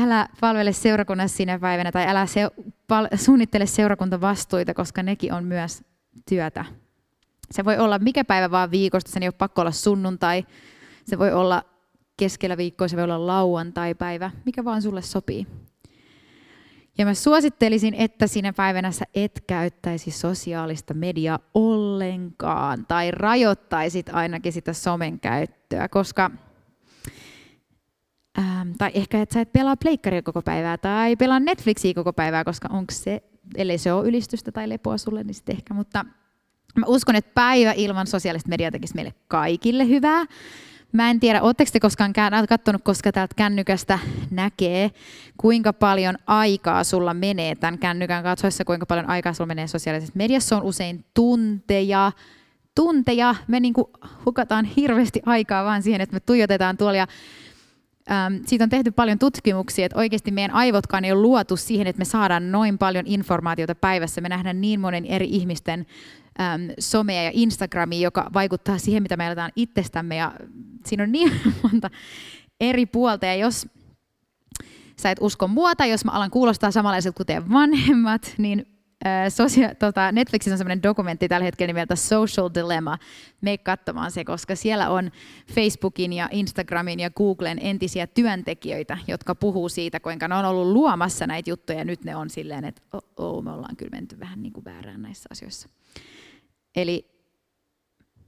älä 0.02 0.28
palvele 0.40 0.72
seurakunnassa 0.72 1.36
sinä 1.36 1.58
päivänä 1.58 1.92
tai 1.92 2.08
älä 2.08 2.26
se, 2.26 2.50
pal, 2.88 3.08
suunnittele 3.14 3.66
seurakuntavastuita, 3.66 4.74
koska 4.74 5.02
nekin 5.02 5.32
on 5.32 5.44
myös 5.44 5.82
työtä. 6.28 6.64
Se 7.50 7.64
voi 7.64 7.78
olla 7.78 7.98
mikä 7.98 8.24
päivä 8.24 8.50
vaan 8.50 8.70
viikosta, 8.70 9.10
sen 9.10 9.22
ei 9.22 9.28
ole 9.28 9.34
pakko 9.38 9.60
olla 9.60 9.70
sunnuntai. 9.70 10.46
Se 11.04 11.18
voi 11.18 11.32
olla 11.32 11.62
keskellä 12.16 12.56
viikkoa, 12.56 12.88
se 12.88 12.96
voi 12.96 13.04
olla 13.04 13.26
lauantai-päivä, 13.26 14.30
mikä 14.44 14.64
vaan 14.64 14.82
sulle 14.82 15.02
sopii. 15.02 15.46
Ja 16.98 17.04
mä 17.04 17.14
suosittelisin, 17.14 17.94
että 17.94 18.26
sinä 18.26 18.52
päivänä 18.52 18.92
sä 18.92 19.04
et 19.14 19.42
käyttäisi 19.46 20.10
sosiaalista 20.10 20.94
mediaa 20.94 21.38
ollenkaan 21.54 22.86
tai 22.86 23.10
rajoittaisit 23.10 24.08
ainakin 24.12 24.52
sitä 24.52 24.72
somen 24.72 25.20
käyttöä, 25.20 25.88
koska 25.88 26.30
Ähm, 28.38 28.70
tai 28.78 28.90
ehkä, 28.94 29.22
että 29.22 29.34
sä 29.34 29.40
et 29.40 29.52
pelaa 29.52 29.76
pleikkaria 29.76 30.22
koko 30.22 30.42
päivää 30.42 30.78
tai 30.78 31.16
pelaa 31.16 31.40
Netflixiä 31.40 31.94
koko 31.94 32.12
päivää, 32.12 32.44
koska 32.44 32.68
onko 32.72 32.92
se, 32.92 33.22
ellei 33.56 33.78
se 33.78 33.92
ole 33.92 34.08
ylistystä 34.08 34.52
tai 34.52 34.68
lepoa 34.68 34.98
sulle, 34.98 35.24
niin 35.24 35.34
sitten 35.34 35.56
ehkä. 35.56 35.74
Mutta 35.74 36.04
mä 36.76 36.86
uskon, 36.86 37.16
että 37.16 37.30
päivä 37.34 37.72
ilman 37.72 38.06
sosiaalista 38.06 38.48
mediaa 38.48 38.70
tekisi 38.70 38.94
meille 38.94 39.14
kaikille 39.28 39.88
hyvää. 39.88 40.24
Mä 40.92 41.10
en 41.10 41.20
tiedä, 41.20 41.42
oletteko 41.42 41.70
te 41.72 41.80
koskaan 41.80 42.12
katsonut, 42.48 42.82
koska 42.84 43.12
täältä 43.12 43.34
kännykästä 43.34 43.98
näkee, 44.30 44.90
kuinka 45.36 45.72
paljon 45.72 46.18
aikaa 46.26 46.84
sulla 46.84 47.14
menee 47.14 47.54
tämän 47.54 47.78
kännykän 47.78 48.22
katsoessa, 48.22 48.64
kuinka 48.64 48.86
paljon 48.86 49.08
aikaa 49.08 49.32
sulla 49.32 49.46
menee 49.46 49.66
sosiaalisessa 49.66 50.12
mediassa. 50.16 50.56
On 50.56 50.62
usein 50.62 51.04
tunteja, 51.14 52.12
tunteja. 52.74 53.34
Me 53.48 53.60
niin 53.60 53.74
hukataan 54.26 54.64
hirveästi 54.64 55.22
aikaa 55.26 55.64
vaan 55.64 55.82
siihen, 55.82 56.00
että 56.00 56.14
me 56.14 56.20
tuijotetaan 56.20 56.76
tuolla 56.76 56.96
ja 56.96 57.06
Ähm, 58.10 58.34
siitä 58.46 58.64
on 58.64 58.70
tehty 58.70 58.90
paljon 58.90 59.18
tutkimuksia, 59.18 59.86
että 59.86 59.98
oikeasti 59.98 60.30
meidän 60.30 60.54
aivotkaan 60.56 61.04
ei 61.04 61.12
ole 61.12 61.22
luotu 61.22 61.56
siihen, 61.56 61.86
että 61.86 61.98
me 61.98 62.04
saadaan 62.04 62.52
noin 62.52 62.78
paljon 62.78 63.06
informaatiota 63.06 63.74
päivässä. 63.74 64.20
Me 64.20 64.28
nähdään 64.28 64.60
niin 64.60 64.80
monen 64.80 65.06
eri 65.06 65.28
ihmisten 65.30 65.86
äm, 66.40 66.68
somea 66.78 67.22
ja 67.22 67.30
Instagramia, 67.34 68.00
joka 68.00 68.30
vaikuttaa 68.34 68.78
siihen, 68.78 69.02
mitä 69.02 69.16
me 69.16 69.26
aletaan 69.26 69.52
itsestämme. 69.56 70.16
Ja 70.16 70.32
siinä 70.86 71.02
on 71.02 71.12
niin 71.12 71.32
monta 71.62 71.90
eri 72.60 72.86
puolta. 72.86 73.26
Ja 73.26 73.34
jos 73.34 73.66
sä 74.96 75.10
et 75.10 75.18
usko 75.20 75.48
mua 75.48 75.74
tai 75.74 75.90
jos 75.90 76.04
mä 76.04 76.10
alan 76.10 76.30
kuulostaa 76.30 76.70
samanlaiset 76.70 77.14
kuten 77.14 77.52
vanhemmat, 77.52 78.34
niin 78.38 78.77
sosia- 79.28 79.74
tota, 79.74 80.12
Netflixissä 80.12 80.54
on 80.54 80.58
sellainen 80.58 80.82
dokumentti 80.82 81.28
tällä 81.28 81.44
hetkellä 81.44 81.66
nimeltä 81.66 81.96
Social 81.96 82.50
Dilemma. 82.54 82.98
Mene 83.40 83.58
katsomaan 83.58 84.10
se, 84.10 84.24
koska 84.24 84.56
siellä 84.56 84.90
on 84.90 85.10
Facebookin 85.54 86.12
ja 86.12 86.28
Instagramin 86.32 87.00
ja 87.00 87.10
Googlen 87.10 87.58
entisiä 87.62 88.06
työntekijöitä, 88.06 88.98
jotka 89.06 89.34
puhuu 89.34 89.68
siitä, 89.68 90.00
kuinka 90.00 90.28
ne 90.28 90.34
on 90.34 90.44
ollut 90.44 90.72
luomassa 90.72 91.26
näitä 91.26 91.50
juttuja 91.50 91.78
ja 91.78 91.84
nyt 91.84 92.04
ne 92.04 92.16
on 92.16 92.30
silleen, 92.30 92.64
että 92.64 92.82
oh, 92.92 93.02
oh, 93.16 93.44
me 93.44 93.52
ollaan 93.52 93.76
kyllä 93.76 93.90
menty 93.90 94.20
vähän 94.20 94.42
niin 94.42 94.52
kuin 94.52 94.64
väärään 94.64 95.02
näissä 95.02 95.28
asioissa. 95.32 95.68
Eli 96.76 97.18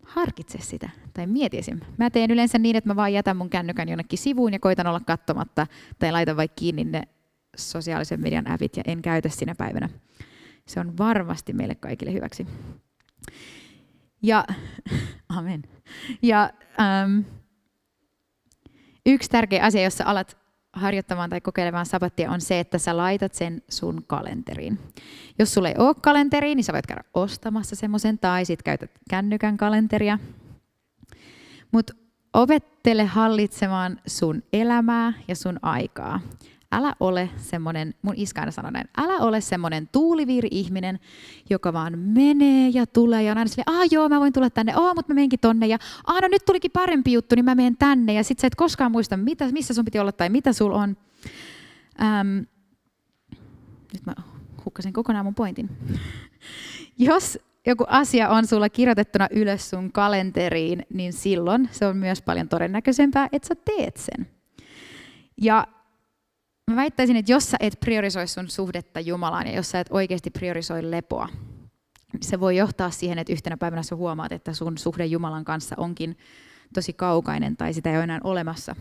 harkitse 0.02 0.58
sitä 0.62 0.90
tai 1.14 1.26
mieti 1.26 1.58
esim. 1.58 1.80
Mä 1.98 2.10
teen 2.10 2.30
yleensä 2.30 2.58
niin, 2.58 2.76
että 2.76 2.90
mä 2.90 2.96
vaan 2.96 3.12
jätän 3.12 3.36
mun 3.36 3.50
kännykän 3.50 3.88
jonnekin 3.88 4.18
sivuun 4.18 4.52
ja 4.52 4.58
koitan 4.58 4.86
olla 4.86 5.00
katsomatta 5.00 5.66
tai 5.98 6.12
laitan 6.12 6.36
vaikka 6.36 6.54
kiinni 6.54 6.84
ne 6.84 7.02
sosiaalisen 7.56 8.20
median 8.20 8.50
appit 8.50 8.76
ja 8.76 8.82
en 8.86 9.02
käytä 9.02 9.28
sinä 9.28 9.54
päivänä. 9.54 9.88
Se 10.66 10.80
on 10.80 10.98
varmasti 10.98 11.52
meille 11.52 11.74
kaikille 11.74 12.12
hyväksi. 12.12 12.46
Ja, 14.22 14.44
amen. 15.38 15.62
Ja 16.22 16.50
ähm, 16.80 17.20
yksi 19.06 19.30
tärkeä 19.30 19.64
asia, 19.64 19.82
jossa 19.82 20.04
alat 20.06 20.36
harjoittamaan 20.72 21.30
tai 21.30 21.40
kokeilemaan 21.40 21.86
sabattia 21.86 22.30
on 22.30 22.40
se, 22.40 22.60
että 22.60 22.78
sä 22.78 22.96
laitat 22.96 23.34
sen 23.34 23.62
sun 23.68 24.04
kalenteriin. 24.06 24.78
Jos 25.38 25.54
sulla 25.54 25.68
ei 25.68 25.74
ole 25.78 25.94
kalenteriin, 26.02 26.56
niin 26.56 26.64
sä 26.64 26.72
voit 26.72 26.86
käydä 26.86 27.02
ostamassa 27.14 27.76
semmoisen 27.76 28.18
tai 28.18 28.44
sit 28.44 28.62
käytät 28.62 28.90
kännykän 29.10 29.56
kalenteria. 29.56 30.18
Mutta 31.72 31.92
opettele 32.32 33.04
hallitsemaan 33.04 34.00
sun 34.06 34.42
elämää 34.52 35.12
ja 35.28 35.36
sun 35.36 35.58
aikaa 35.62 36.20
älä 36.72 36.94
ole 37.00 37.30
semmoinen, 37.36 37.94
mun 38.02 38.14
iska 38.16 38.40
aina 38.40 38.52
sanoi 38.52 38.72
näin, 38.72 38.88
älä 38.96 39.16
ole 39.16 39.40
semmoinen 39.40 39.88
tuuliviiri-ihminen, 39.92 40.98
joka 41.50 41.72
vaan 41.72 41.98
menee 41.98 42.68
ja 42.68 42.86
tulee 42.86 43.22
ja 43.22 43.32
on 43.32 43.38
aina 43.38 43.48
silleen, 43.48 43.80
ah 43.80 43.88
joo, 43.90 44.08
mä 44.08 44.20
voin 44.20 44.32
tulla 44.32 44.50
tänne, 44.50 44.76
oh, 44.76 44.94
mutta 44.94 45.12
mä 45.12 45.14
menenkin 45.14 45.40
tonne 45.40 45.66
ja 45.66 45.78
ah 46.06 46.22
no 46.22 46.28
nyt 46.28 46.44
tulikin 46.44 46.70
parempi 46.70 47.12
juttu, 47.12 47.34
niin 47.34 47.44
mä 47.44 47.54
menen 47.54 47.76
tänne 47.76 48.12
ja 48.12 48.24
sit 48.24 48.38
sä 48.38 48.46
et 48.46 48.54
koskaan 48.54 48.92
muista, 48.92 49.16
mitä, 49.16 49.52
missä 49.52 49.74
sun 49.74 49.84
piti 49.84 49.98
olla 49.98 50.12
tai 50.12 50.28
mitä 50.28 50.52
sul 50.52 50.72
on. 50.72 50.96
Ähm, 52.02 52.38
nyt 53.92 54.06
mä 54.06 54.14
hukkasin 54.64 54.92
kokonaan 54.92 55.24
mun 55.24 55.34
pointin. 55.34 55.70
Jos 56.98 57.38
joku 57.66 57.84
asia 57.88 58.28
on 58.28 58.46
sulla 58.46 58.68
kirjoitettuna 58.68 59.28
ylös 59.30 59.70
sun 59.70 59.92
kalenteriin, 59.92 60.86
niin 60.94 61.12
silloin 61.12 61.68
se 61.72 61.86
on 61.86 61.96
myös 61.96 62.22
paljon 62.22 62.48
todennäköisempää, 62.48 63.28
että 63.32 63.48
sä 63.48 63.54
teet 63.54 63.96
sen. 63.96 64.26
Ja 65.36 65.66
Mä 66.70 66.76
väittäisin, 66.76 67.16
että 67.16 67.32
jos 67.32 67.50
sä 67.50 67.56
et 67.60 67.80
priorisoi 67.80 68.28
sun 68.28 68.48
suhdetta 68.48 69.00
Jumalaan 69.00 69.46
ja 69.46 69.54
jos 69.54 69.70
sä 69.70 69.80
et 69.80 69.86
oikeasti 69.90 70.30
priorisoi 70.30 70.90
lepoa, 70.90 71.28
niin 72.12 72.22
se 72.22 72.40
voi 72.40 72.56
johtaa 72.56 72.90
siihen, 72.90 73.18
että 73.18 73.32
yhtenä 73.32 73.56
päivänä 73.56 73.82
sä 73.82 73.96
huomaat, 73.96 74.32
että 74.32 74.52
sun 74.52 74.78
suhde 74.78 75.06
Jumalan 75.06 75.44
kanssa 75.44 75.74
onkin 75.78 76.18
tosi 76.74 76.92
kaukainen 76.92 77.56
tai 77.56 77.74
sitä 77.74 77.90
ei 77.90 77.96
ole 77.96 78.04
enää 78.04 78.20
olemassa. 78.24 78.76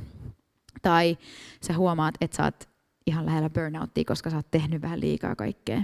Tai 0.81 1.17
sä 1.61 1.73
huomaat, 1.73 2.15
että 2.21 2.37
sä 2.37 2.43
oot 2.43 2.69
ihan 3.05 3.25
lähellä 3.25 3.49
burnouttia, 3.49 4.03
koska 4.07 4.29
sä 4.29 4.35
oot 4.35 4.51
tehnyt 4.51 4.81
vähän 4.81 4.99
liikaa 4.99 5.35
kaikkea. 5.35 5.81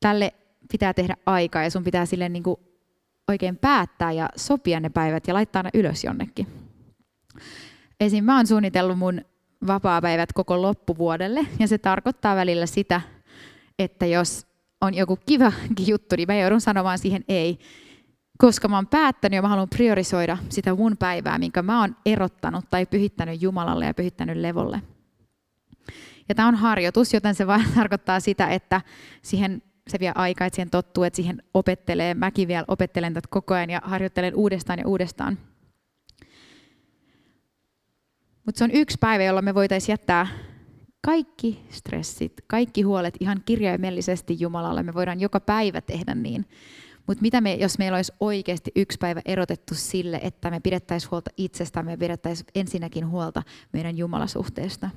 Tälle 0.00 0.34
pitää 0.72 0.94
tehdä 0.94 1.16
aikaa 1.26 1.62
ja 1.62 1.70
sun 1.70 1.84
pitää 1.84 2.06
sille 2.06 2.28
niin 2.28 2.42
kuin 2.42 2.56
oikein 3.28 3.56
päättää 3.56 4.12
ja 4.12 4.28
sopia 4.36 4.80
ne 4.80 4.88
päivät 4.88 5.28
ja 5.28 5.34
laittaa 5.34 5.62
ne 5.62 5.70
ylös 5.74 6.04
jonnekin. 6.04 6.46
Esim. 8.00 8.24
mä 8.24 8.36
oon 8.36 8.46
suunnitellut 8.46 8.98
mun 8.98 9.20
vapaapäivät 9.66 10.32
koko 10.32 10.62
loppuvuodelle. 10.62 11.46
Ja 11.58 11.68
se 11.68 11.78
tarkoittaa 11.78 12.36
välillä 12.36 12.66
sitä, 12.66 13.00
että 13.78 14.06
jos 14.06 14.46
on 14.80 14.94
joku 14.94 15.18
kiva 15.26 15.52
juttu, 15.86 16.16
niin 16.16 16.28
mä 16.28 16.34
joudun 16.34 16.60
sanomaan 16.60 16.98
siihen 16.98 17.24
ei. 17.28 17.58
Koska 18.38 18.68
mä 18.68 18.76
oon 18.76 18.86
päättänyt 18.86 19.36
ja 19.36 19.42
mä 19.42 19.48
haluan 19.48 19.68
priorisoida 19.68 20.38
sitä 20.48 20.74
mun 20.74 20.96
päivää, 20.96 21.38
minkä 21.38 21.62
mä 21.62 21.80
oon 21.80 21.96
erottanut 22.06 22.64
tai 22.70 22.86
pyhittänyt 22.86 23.42
Jumalalle 23.42 23.86
ja 23.86 23.94
pyhittänyt 23.94 24.36
levolle. 24.36 24.82
Ja 26.28 26.34
tämä 26.34 26.48
on 26.48 26.54
harjoitus, 26.54 27.14
joten 27.14 27.34
se 27.34 27.46
vain 27.46 27.66
tarkoittaa 27.74 28.20
sitä, 28.20 28.46
että 28.46 28.80
siihen 29.22 29.62
se 29.88 29.98
vie 30.00 30.12
aikaa, 30.14 30.46
että 30.46 30.54
siihen 30.54 30.70
tottuu, 30.70 31.04
että 31.04 31.16
siihen 31.16 31.42
opettelee. 31.54 32.14
Mäkin 32.14 32.48
vielä 32.48 32.64
opettelen 32.68 33.14
tätä 33.14 33.28
koko 33.30 33.54
ajan 33.54 33.70
ja 33.70 33.80
harjoittelen 33.84 34.34
uudestaan 34.34 34.78
ja 34.78 34.88
uudestaan. 34.88 35.38
Mutta 38.46 38.58
se 38.58 38.64
on 38.64 38.70
yksi 38.70 38.98
päivä, 39.00 39.24
jolla 39.24 39.42
me 39.42 39.54
voitaisiin 39.54 39.92
jättää 39.92 40.26
kaikki 41.00 41.66
stressit, 41.70 42.32
kaikki 42.46 42.82
huolet 42.82 43.14
ihan 43.20 43.42
kirjaimellisesti 43.44 44.36
Jumalalle. 44.40 44.82
Me 44.82 44.94
voidaan 44.94 45.20
joka 45.20 45.40
päivä 45.40 45.80
tehdä 45.80 46.14
niin. 46.14 46.46
Mutta 47.06 47.22
mitä 47.22 47.40
me, 47.40 47.54
jos 47.54 47.78
meillä 47.78 47.96
olisi 47.96 48.12
oikeasti 48.20 48.72
yksi 48.76 48.98
päivä 48.98 49.20
erotettu 49.24 49.74
sille, 49.74 50.20
että 50.22 50.50
me 50.50 50.60
pidettäisiin 50.60 51.10
huolta 51.10 51.30
itsestämme, 51.36 51.90
me 51.90 51.96
pidettäisiin 51.96 52.46
ensinnäkin 52.54 53.08
huolta 53.08 53.42
meidän 53.72 53.98
Jumalasuhteesta. 53.98 54.90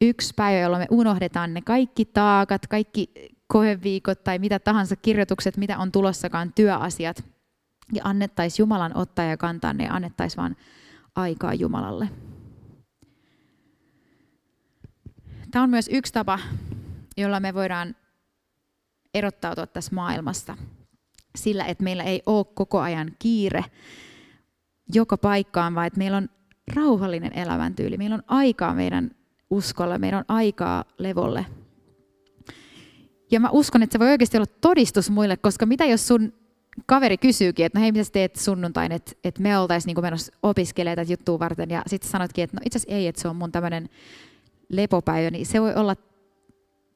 Yksi 0.00 0.34
päivä, 0.36 0.60
jolloin 0.60 0.82
me 0.82 0.86
unohdetaan 0.90 1.54
ne 1.54 1.60
kaikki 1.62 2.04
taakat, 2.04 2.66
kaikki 2.66 3.12
koeviikot 3.46 4.24
tai 4.24 4.38
mitä 4.38 4.58
tahansa 4.58 4.96
kirjoitukset, 4.96 5.56
mitä 5.56 5.78
on 5.78 5.92
tulossakaan, 5.92 6.52
työasiat. 6.54 7.24
Ja 7.92 8.02
annettaisiin 8.04 8.64
Jumalan 8.64 8.96
ottaa 8.96 9.24
ja 9.24 9.36
kantaa 9.36 9.72
ne 9.72 9.84
ja 9.84 9.94
annettaisiin 9.94 10.36
vaan 10.36 10.56
aikaa 11.16 11.54
Jumalalle. 11.54 12.08
Tämä 15.50 15.62
on 15.62 15.70
myös 15.70 15.88
yksi 15.92 16.12
tapa, 16.12 16.38
jolla 17.16 17.40
me 17.40 17.54
voidaan 17.54 17.96
erottautua 19.14 19.66
tässä 19.66 19.94
maailmasta 19.94 20.56
sillä, 21.36 21.64
että 21.64 21.84
meillä 21.84 22.02
ei 22.02 22.22
ole 22.26 22.46
koko 22.54 22.80
ajan 22.80 23.12
kiire 23.18 23.64
joka 24.94 25.16
paikkaan, 25.16 25.74
vaan 25.74 25.86
että 25.86 25.98
meillä 25.98 26.16
on 26.16 26.28
rauhallinen 26.74 27.38
elämäntyyli. 27.38 27.96
Meillä 27.96 28.14
on 28.14 28.22
aikaa 28.26 28.74
meidän 28.74 29.10
uskolle, 29.50 29.98
meillä 29.98 30.18
on 30.18 30.24
aikaa 30.28 30.84
levolle. 30.98 31.46
Ja 33.30 33.40
mä 33.40 33.50
uskon, 33.50 33.82
että 33.82 33.94
se 33.94 33.98
voi 33.98 34.08
oikeasti 34.08 34.36
olla 34.36 34.52
todistus 34.60 35.10
muille, 35.10 35.36
koska 35.36 35.66
mitä 35.66 35.84
jos 35.84 36.08
sun 36.08 36.32
kaveri 36.86 37.18
kysyykin, 37.18 37.66
että 37.66 37.78
no 37.78 37.82
hei, 37.82 37.92
mitä 37.92 38.10
teet 38.12 38.36
sunnuntain, 38.36 38.92
että, 38.92 39.12
että 39.24 39.42
me 39.42 39.58
oltaisiin 39.58 39.94
niin 39.94 40.04
menossa 40.04 40.32
opiskelemaan 40.42 40.96
tätä 40.96 41.12
juttua 41.12 41.38
varten, 41.38 41.70
ja 41.70 41.82
sitten 41.86 42.10
sanotkin, 42.10 42.44
että 42.44 42.56
no 42.56 42.60
itse 42.64 42.76
asiassa 42.76 42.94
ei, 42.94 43.06
että 43.06 43.22
se 43.22 43.28
on 43.28 43.36
mun 43.36 43.52
tämmöinen 43.52 43.88
lepopäivä, 44.68 45.30
niin 45.30 45.46
se 45.46 45.60
voi 45.60 45.74
olla 45.74 45.96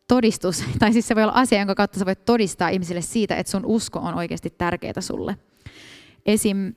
todistus, 0.09 0.65
tai 0.79 0.93
siis 0.93 1.09
se 1.09 1.15
voi 1.15 1.23
olla 1.23 1.33
asia, 1.33 1.59
jonka 1.59 1.75
kautta 1.75 1.99
sä 1.99 2.07
voit 2.07 2.25
todistaa 2.25 2.69
ihmisille 2.69 3.01
siitä, 3.03 3.37
että 3.37 3.51
sun 3.51 3.67
usko 3.67 3.99
on 3.99 4.15
oikeasti 4.15 4.51
tärkeää 4.51 5.01
sulle. 5.01 5.37
Esim, 6.27 6.75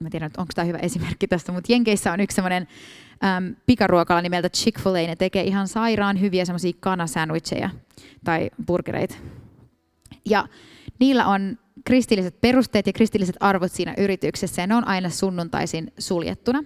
mä 0.00 0.10
tiedän, 0.10 0.30
onko 0.36 0.52
tämä 0.54 0.66
hyvä 0.66 0.78
esimerkki 0.78 1.28
tästä, 1.28 1.52
mutta 1.52 1.72
Jenkeissä 1.72 2.12
on 2.12 2.20
yksi 2.20 2.34
semmoinen 2.34 2.68
äm, 3.24 3.56
pikaruokala 3.66 4.22
nimeltä 4.22 4.48
Chick-fil-A, 4.48 5.06
ne 5.06 5.16
tekee 5.16 5.42
ihan 5.42 5.68
sairaan 5.68 6.20
hyviä 6.20 6.44
semmoisia 6.44 6.72
kanasandwicheja 6.80 7.70
tai 8.24 8.50
burgereita. 8.66 9.14
Ja 10.24 10.48
niillä 10.98 11.26
on 11.26 11.58
kristilliset 11.84 12.40
perusteet 12.40 12.86
ja 12.86 12.92
kristilliset 12.92 13.36
arvot 13.40 13.72
siinä 13.72 13.94
yrityksessä, 13.98 14.62
ja 14.62 14.66
ne 14.66 14.74
on 14.74 14.86
aina 14.86 15.10
sunnuntaisin 15.10 15.92
suljettuna. 15.98 16.62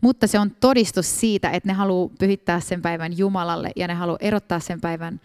Mutta 0.00 0.26
se 0.26 0.38
on 0.38 0.50
todistus 0.50 1.20
siitä, 1.20 1.50
että 1.50 1.68
ne 1.68 1.72
haluaa 1.72 2.10
pyhittää 2.18 2.60
sen 2.60 2.82
päivän 2.82 3.18
Jumalalle 3.18 3.70
ja 3.76 3.88
ne 3.88 3.94
haluaa 3.94 4.18
erottaa 4.20 4.60
sen 4.60 4.80
päivän 4.80 5.20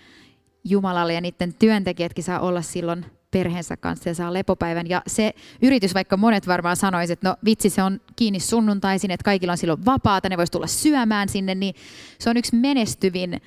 Jumalalle 0.63 1.13
ja 1.13 1.21
niiden 1.21 1.53
työntekijätkin 1.53 2.23
saa 2.23 2.39
olla 2.39 2.61
silloin 2.61 3.05
perheensä 3.31 3.77
kanssa 3.77 4.09
ja 4.09 4.15
saa 4.15 4.33
lepopäivän. 4.33 4.89
Ja 4.89 5.01
se 5.07 5.33
yritys, 5.61 5.93
vaikka 5.93 6.17
monet 6.17 6.47
varmaan 6.47 6.75
sanoisivat, 6.75 7.17
että 7.17 7.29
no 7.29 7.35
vitsi, 7.45 7.69
se 7.69 7.83
on 7.83 8.01
kiinni 8.15 8.39
sunnuntaisin, 8.39 9.11
että 9.11 9.23
kaikilla 9.23 9.51
on 9.51 9.57
silloin 9.57 9.85
vapaata, 9.85 10.29
ne 10.29 10.37
voisi 10.37 10.51
tulla 10.51 10.67
syömään 10.67 11.29
sinne, 11.29 11.55
niin 11.55 11.75
se 12.19 12.29
on 12.29 12.37
yksi 12.37 12.55
menestyvin, 12.55 13.41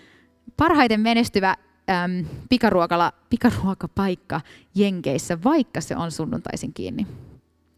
parhaiten 0.57 1.01
menestyvä 1.01 1.57
äm, 1.91 2.27
pikaruokala, 2.49 3.13
pikaruokapaikka 3.31 4.41
Jenkeissä, 4.75 5.39
vaikka 5.45 5.81
se 5.81 5.97
on 5.97 6.13
sunnuntaisin 6.13 6.75
kiinni. 6.75 7.07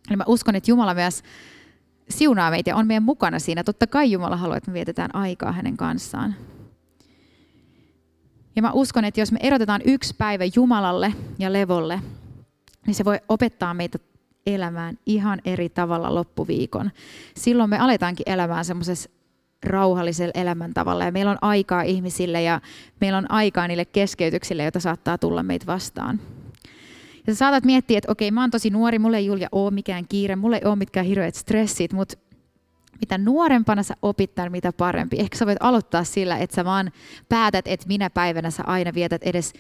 Eli 0.09 0.17
mä 0.17 0.25
uskon, 0.27 0.55
että 0.55 0.71
Jumala 0.71 0.95
myös 0.95 1.23
siunaa 2.09 2.51
meitä 2.51 2.71
ja 2.71 2.77
on 2.77 2.87
meidän 2.87 3.03
mukana 3.03 3.39
siinä. 3.39 3.65
Totta 3.65 3.87
kai 3.87 4.13
Jumala 4.13 4.37
haluaa, 4.37 4.57
että 4.57 4.71
me 4.71 4.75
vietetään 4.75 5.15
aikaa 5.15 5.53
hänen 5.53 5.77
kanssaan. 5.77 6.35
Ja 8.57 8.63
mä 8.63 8.73
uskon, 8.73 9.05
että 9.05 9.21
jos 9.21 9.33
me 9.33 9.39
erotetaan 9.43 9.81
yksi 9.85 10.15
päivä 10.19 10.45
Jumalalle 10.55 11.15
ja 11.39 11.53
levolle, 11.53 12.01
niin 12.87 12.95
se 12.95 13.05
voi 13.05 13.19
opettaa 13.29 13.75
meitä 13.75 13.99
elämään 14.47 14.99
ihan 15.07 15.41
eri 15.45 15.69
tavalla 15.69 16.15
loppuviikon. 16.15 16.91
Silloin 17.37 17.71
me 17.71 17.79
aletaankin 17.79 18.33
elämään 18.33 18.65
semmoisessa 18.65 19.11
rauhallisella 19.65 20.33
elämäntavalla 20.35 21.05
ja 21.05 21.13
meillä 21.13 21.31
on 21.31 21.39
aikaa 21.41 21.83
ihmisille 21.83 22.43
ja 22.43 22.61
meillä 23.01 23.19
on 23.19 23.31
aikaa 23.31 23.69
niille 23.69 23.85
keskeytyksille, 23.85 24.63
joita 24.63 24.81
saattaa 24.81 25.19
tulla 25.19 25.43
meitä 25.43 25.67
vastaan. 25.67 26.21
Ja 27.27 27.35
sä 27.35 27.39
saatat 27.39 27.65
miettiä, 27.65 27.99
että 27.99 28.13
okei, 28.13 28.31
mä 28.31 28.41
oon 28.41 28.51
tosi 28.51 28.71
nuori, 28.71 28.99
mulle 28.99 29.17
ei 29.17 29.27
Julia 29.27 29.49
ole 29.53 29.71
mikään 29.71 30.09
kiire, 30.09 30.37
mulle 30.37 30.57
ei 30.57 30.69
ole 30.69 30.77
mitkään 30.77 31.07
hirveät 31.07 31.35
stressit, 31.35 31.93
mutta 31.93 32.19
mitä 33.01 33.19
nuorempana 33.19 33.83
sä 33.83 33.95
opit 34.03 34.35
tämän, 34.35 34.53
mitä 34.53 34.73
parempi. 34.73 35.17
Ehkä 35.19 35.39
sä 35.39 35.47
voit 35.47 35.59
aloittaa 35.61 36.05
sillä, 36.05 36.37
että 36.37 36.57
sä 36.57 36.65
vaan 36.65 36.91
päätät, 37.29 37.69
että 37.69 37.87
minä 37.87 38.11
päivänä 38.11 38.51
sä 38.51 38.63
aina 38.67 38.95
vietät 38.95 39.23
edes 39.23 39.53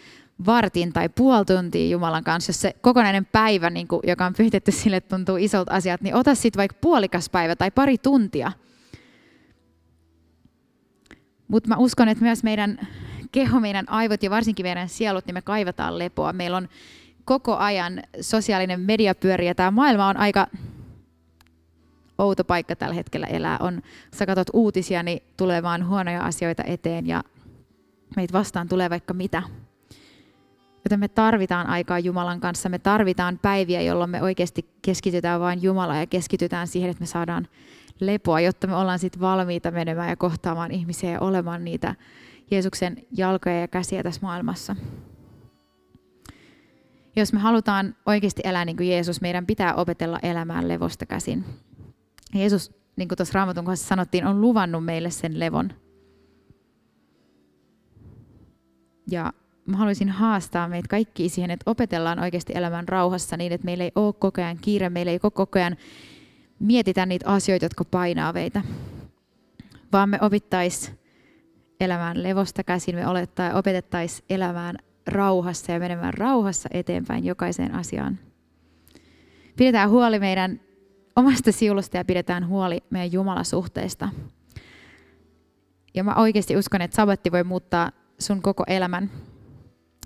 vartin 0.47 0.93
tai 0.93 1.09
puoli 1.09 1.45
tuntia 1.45 1.89
Jumalan 1.89 2.25
kanssa. 2.25 2.51
Jos 2.51 2.61
se 2.61 2.75
kokonainen 2.81 3.27
päivä, 3.27 3.71
niin 3.71 3.89
kuin, 3.89 4.01
joka 4.07 4.27
on 4.27 4.35
pyhitetty 4.37 4.73
sille, 4.73 4.97
että 4.97 5.17
tuntuu 5.17 5.37
isolta 5.37 5.73
asiat, 5.75 6.01
niin 6.01 6.15
ota 6.15 6.35
sitten 6.35 6.59
vaikka 6.59 6.79
puolikas 6.81 7.31
päivä 7.31 7.57
tai 7.57 7.71
pari 7.71 7.99
tuntia. 7.99 8.53
Mutta 11.49 11.69
mä 11.69 11.77
uskon, 11.77 12.09
että 12.09 12.25
myös 12.25 12.43
meidän 12.43 12.89
keho, 13.33 13.61
meidän 13.61 13.89
aivot 13.89 14.23
ja 14.23 14.31
varsinkin 14.31 14.67
meidän 14.67 14.89
sielut, 14.89 15.27
niin 15.27 15.35
me 15.35 15.43
kaivataan 15.43 15.99
lepoa. 15.99 16.33
Meillä 16.33 16.57
on 16.57 16.69
koko 17.27 17.57
ajan 17.57 18.03
sosiaalinen 18.21 18.81
media 18.81 19.15
pyörii 19.15 19.47
ja 19.47 19.55
tämä 19.55 19.71
maailma 19.71 20.09
on 20.09 20.17
aika 20.17 20.47
outo 22.19 22.45
paikka 22.45 22.77
tällä 22.77 22.95
hetkellä 22.95 23.27
elää. 23.27 23.59
On, 23.61 23.83
sä 24.15 24.27
katsot 24.27 24.49
uutisia, 24.53 25.03
niin 25.03 25.23
tulee 25.37 25.63
vaan 25.63 25.89
huonoja 25.89 26.23
asioita 26.23 26.63
eteen 26.67 27.07
ja 27.07 27.25
meitä 28.17 28.33
vastaan 28.33 28.69
tulee 28.69 28.91
vaikka 28.91 29.15
mitä. 29.15 29.43
Joten 30.85 31.01
me 31.01 31.09
tarvitaan 31.09 31.67
aikaa 31.67 31.99
Jumalan 31.99 32.41
kanssa, 32.41 32.69
me 32.69 32.79
tarvitaan 32.79 33.39
päiviä, 33.43 33.81
jolloin 33.81 34.11
me 34.11 34.23
oikeasti 34.23 34.67
keskitytään 34.83 35.41
vain 35.41 35.63
Jumalaan 35.63 36.01
ja 36.01 36.07
keskitytään 36.07 36.67
siihen, 36.67 36.91
että 36.91 37.03
me 37.03 37.07
saadaan 37.07 37.49
lepoa, 38.01 38.41
jotta 38.41 38.67
me 38.67 38.77
ollaan 38.77 38.99
sitten 38.99 39.21
valmiita 39.21 39.71
menemään 39.71 40.09
ja 40.09 40.17
kohtaamaan 40.17 40.71
ihmisiä 40.71 41.11
ja 41.11 41.21
olemaan 41.21 41.65
niitä 41.65 41.95
Jeesuksen 42.51 42.97
jalkoja 43.13 43.61
ja 43.61 43.69
käsiä 43.69 44.03
tässä 44.03 44.21
maailmassa. 44.23 44.77
Jos 47.17 47.33
me 47.33 47.39
halutaan 47.39 47.97
oikeasti 48.07 48.43
elää 48.45 48.65
niin 48.65 48.77
kuin 48.77 48.89
Jeesus, 48.89 49.21
meidän 49.21 49.47
pitää 49.47 49.75
opetella 49.75 50.19
elämään 50.23 50.69
levosta 50.69 51.07
käsin. 51.07 51.45
Jeesus, 52.35 52.73
niin 52.97 53.09
kuin 53.09 53.17
tuossa 53.17 53.35
Raamatun 53.35 53.65
kohdassa 53.65 53.87
sanottiin, 53.87 54.27
on 54.27 54.41
luvannut 54.41 54.85
meille 54.85 55.11
sen 55.11 55.41
levon. 55.41 55.73
Ja 59.11 59.33
mä 59.67 59.77
haluaisin 59.77 60.09
haastaa 60.09 60.69
meitä 60.69 60.89
kaikki 60.89 61.29
siihen, 61.29 61.51
että 61.51 61.71
opetellaan 61.71 62.19
oikeasti 62.19 62.53
elämään 62.57 62.89
rauhassa 62.89 63.37
niin, 63.37 63.53
että 63.53 63.65
meillä 63.65 63.85
ei 63.85 63.93
ole 63.95 64.13
koko 64.13 64.41
ajan 64.41 64.59
kiire, 64.61 64.91
meillä 64.91 65.13
ei 65.13 65.19
koko 65.19 65.47
ajan 65.55 65.77
mietitä 66.59 67.07
niitä 67.07 67.31
asioita, 67.31 67.65
jotka 67.65 67.85
painaa 67.85 68.33
meitä, 68.33 68.63
vaan 69.93 70.09
me 70.09 70.19
opittaisiin 70.21 70.99
elämään 71.81 72.23
levosta 72.23 72.65
käsin, 72.65 72.95
me 72.95 73.05
opetettaisiin 73.55 74.25
elämään 74.31 74.77
rauhassa 75.07 75.73
ja 75.73 75.79
menemään 75.79 76.15
rauhassa 76.15 76.69
eteenpäin 76.73 77.25
jokaiseen 77.25 77.75
asiaan. 77.75 78.19
Pidetään 79.57 79.91
huoli 79.91 80.19
meidän 80.19 80.61
omasta 81.17 81.53
siulusta 81.53 81.97
ja 81.97 82.05
pidetään 82.05 82.49
huoli 82.49 82.83
meidän 82.91 83.13
Jumalasuhteista. 83.13 84.09
Ja 85.95 86.05
mä 86.05 86.15
oikeasti 86.15 86.57
uskon, 86.57 86.83
että 86.83 86.95
sabatti 86.95 87.33
voi 87.33 87.45
muuttaa 87.45 87.93
sun 88.19 88.43
koko 88.43 88.65
elämän. 88.67 89.11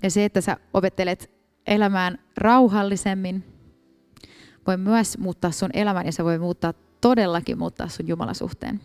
Ja 0.03 0.11
se, 0.11 0.25
että 0.25 0.41
sä 0.41 0.57
opettelet 0.73 1.31
elämään 1.67 2.17
rauhallisemmin, 2.37 3.43
voi 4.67 4.77
myös 4.77 5.17
muuttaa 5.17 5.51
sun 5.51 5.69
elämän 5.73 6.05
ja 6.05 6.11
se 6.11 6.23
voi 6.23 6.39
muuttaa 6.39 6.73
todellakin 7.01 7.57
muuttaa 7.57 7.87
sun 7.87 8.07
Jumalasuhteen. 8.07 8.81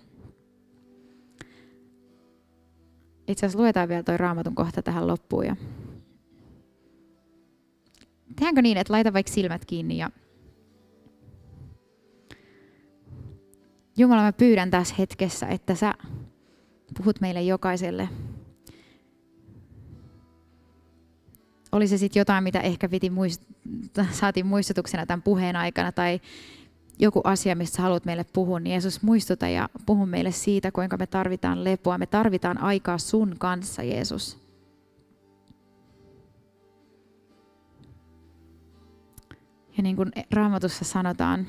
Itse 3.28 3.46
asiassa 3.46 3.58
luetaan 3.58 3.88
vielä 3.88 4.02
toi 4.02 4.16
raamatun 4.16 4.54
kohta 4.54 4.82
tähän 4.82 5.06
loppuun. 5.06 5.46
Ja 5.46 5.56
tehdäänkö 8.36 8.62
niin, 8.62 8.78
että 8.78 8.92
laita 8.92 9.12
vaikka 9.12 9.32
silmät 9.32 9.64
kiinni 9.64 9.98
ja 9.98 10.10
Jumala, 13.98 14.22
mä 14.22 14.32
pyydän 14.32 14.70
tässä 14.70 14.94
hetkessä, 14.98 15.46
että 15.46 15.74
sä 15.74 15.94
puhut 16.96 17.20
meille 17.20 17.42
jokaiselle. 17.42 18.08
Oli 21.72 21.88
se 21.88 21.98
sitten 21.98 22.20
jotain, 22.20 22.44
mitä 22.44 22.60
ehkä 22.60 22.88
piti 22.88 23.08
muist- 23.08 24.04
saatiin 24.20 24.46
muistutuksena 24.46 25.06
tämän 25.06 25.22
puheen 25.22 25.56
aikana 25.56 25.92
tai 25.92 26.20
joku 26.98 27.20
asia, 27.24 27.56
mistä 27.56 27.82
haluat 27.82 28.04
meille 28.04 28.24
puhua, 28.32 28.60
niin 28.60 28.70
Jeesus 28.70 29.02
muistuta 29.02 29.48
ja 29.48 29.68
puhu 29.86 30.06
meille 30.06 30.32
siitä, 30.32 30.72
kuinka 30.72 30.96
me 30.96 31.06
tarvitaan 31.06 31.64
lepoa. 31.64 31.98
Me 31.98 32.06
tarvitaan 32.06 32.58
aikaa 32.58 32.98
sun 32.98 33.34
kanssa, 33.38 33.82
Jeesus. 33.82 34.45
Ja 39.76 39.82
niin 39.82 39.96
kuin 39.96 40.12
Raamatussa 40.32 40.84
sanotaan, 40.84 41.46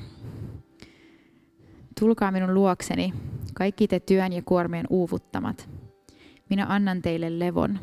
tulkaa 2.00 2.32
minun 2.32 2.54
luokseni, 2.54 3.14
kaikki 3.54 3.88
te 3.88 4.00
työn 4.00 4.32
ja 4.32 4.42
kuormien 4.42 4.86
uuvuttamat. 4.90 5.68
Minä 6.50 6.66
annan 6.68 7.02
teille 7.02 7.38
levon. 7.38 7.78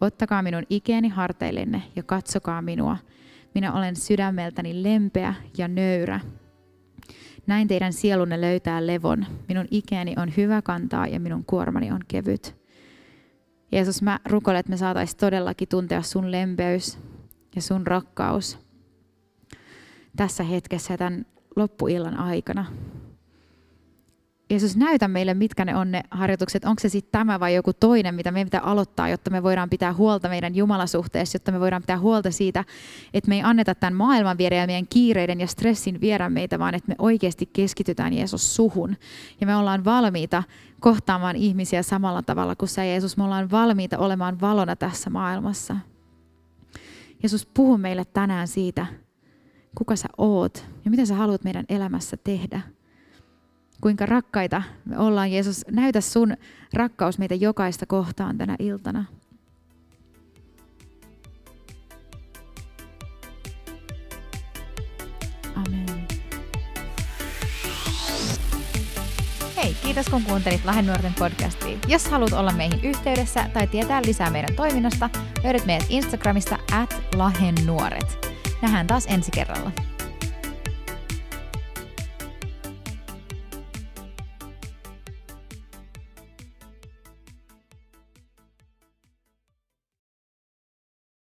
Ottakaa 0.00 0.42
minun 0.42 0.62
ikeeni 0.70 1.08
harteillenne 1.08 1.82
ja 1.96 2.02
katsokaa 2.02 2.62
minua. 2.62 2.96
Minä 3.54 3.72
olen 3.72 3.96
sydämeltäni 3.96 4.82
lempeä 4.82 5.34
ja 5.58 5.68
nöyrä. 5.68 6.20
Näin 7.46 7.68
teidän 7.68 7.92
sielunne 7.92 8.40
löytää 8.40 8.86
levon. 8.86 9.26
Minun 9.48 9.66
ikeeni 9.70 10.14
on 10.16 10.32
hyvä 10.36 10.62
kantaa 10.62 11.06
ja 11.06 11.20
minun 11.20 11.44
kuormani 11.44 11.92
on 11.92 12.00
kevyt. 12.08 12.56
Jeesus, 13.72 14.02
mä 14.02 14.18
rukoilen, 14.24 14.60
että 14.60 14.70
me 14.70 14.76
saataisiin 14.76 15.18
todellakin 15.18 15.68
tuntea 15.68 16.02
sun 16.02 16.32
lempeys 16.32 16.98
ja 17.56 17.62
sun 17.62 17.86
rakkaus 17.86 18.67
tässä 20.18 20.44
hetkessä 20.44 20.94
ja 20.94 20.98
tämän 20.98 21.26
loppuillan 21.56 22.16
aikana. 22.16 22.66
Jeesus, 24.50 24.76
näytä 24.76 25.08
meille, 25.08 25.34
mitkä 25.34 25.64
ne 25.64 25.76
on 25.76 25.90
ne 25.90 26.02
harjoitukset. 26.10 26.64
Onko 26.64 26.80
se 26.80 26.88
sitten 26.88 27.12
tämä 27.12 27.40
vai 27.40 27.54
joku 27.54 27.72
toinen, 27.72 28.14
mitä 28.14 28.30
meidän 28.30 28.46
pitää 28.46 28.60
aloittaa, 28.60 29.08
jotta 29.08 29.30
me 29.30 29.42
voidaan 29.42 29.70
pitää 29.70 29.92
huolta 29.92 30.28
meidän 30.28 30.54
Jumalasuhteessa, 30.54 31.36
jotta 31.36 31.52
me 31.52 31.60
voidaan 31.60 31.82
pitää 31.82 31.98
huolta 31.98 32.30
siitä, 32.30 32.64
että 33.14 33.28
me 33.28 33.34
ei 33.34 33.42
anneta 33.42 33.74
tämän 33.74 33.94
maailman 33.94 34.38
viedä 34.38 34.56
ja 34.56 34.66
meidän 34.66 34.86
kiireiden 34.90 35.40
ja 35.40 35.46
stressin 35.46 36.00
viedä 36.00 36.28
meitä, 36.28 36.58
vaan 36.58 36.74
että 36.74 36.88
me 36.88 36.94
oikeasti 36.98 37.46
keskitytään 37.52 38.12
Jeesus 38.12 38.56
suhun. 38.56 38.96
Ja 39.40 39.46
me 39.46 39.56
ollaan 39.56 39.84
valmiita 39.84 40.42
kohtaamaan 40.80 41.36
ihmisiä 41.36 41.82
samalla 41.82 42.22
tavalla 42.22 42.56
kuin 42.56 42.68
sä, 42.68 42.84
Jeesus. 42.84 43.16
Me 43.16 43.24
ollaan 43.24 43.50
valmiita 43.50 43.98
olemaan 43.98 44.40
valona 44.40 44.76
tässä 44.76 45.10
maailmassa. 45.10 45.76
Jeesus, 47.22 47.46
puhu 47.46 47.78
meille 47.78 48.04
tänään 48.04 48.48
siitä, 48.48 48.86
kuka 49.78 49.96
sä 49.96 50.08
oot 50.18 50.66
ja 50.84 50.90
mitä 50.90 51.06
sä 51.06 51.14
haluat 51.14 51.44
meidän 51.44 51.64
elämässä 51.68 52.16
tehdä 52.24 52.60
kuinka 53.80 54.06
rakkaita 54.06 54.62
me 54.84 54.98
ollaan. 54.98 55.32
Jeesus, 55.32 55.64
näytä 55.70 56.00
sun 56.00 56.36
rakkaus 56.72 57.18
meitä 57.18 57.34
jokaista 57.34 57.86
kohtaan 57.86 58.38
tänä 58.38 58.56
iltana. 58.58 59.04
Amen. 65.54 66.06
Hei, 69.56 69.74
kiitos 69.82 70.06
kun 70.08 70.22
kuuntelit 70.22 70.64
Lahden 70.64 70.86
nuorten 70.86 71.14
podcastia. 71.18 71.78
Jos 71.88 72.06
haluat 72.06 72.32
olla 72.32 72.52
meihin 72.52 72.84
yhteydessä 72.84 73.50
tai 73.52 73.66
tietää 73.66 74.02
lisää 74.02 74.30
meidän 74.30 74.56
toiminnasta, 74.56 75.10
löydät 75.44 75.66
meidät 75.66 75.86
Instagramista 75.88 76.58
at 76.72 77.02
Lahen 77.16 77.54
nuoret. 77.66 78.27
Nähdään 78.62 78.86
taas 78.86 79.06
ensi 79.06 79.30
kerralla. 79.30 79.72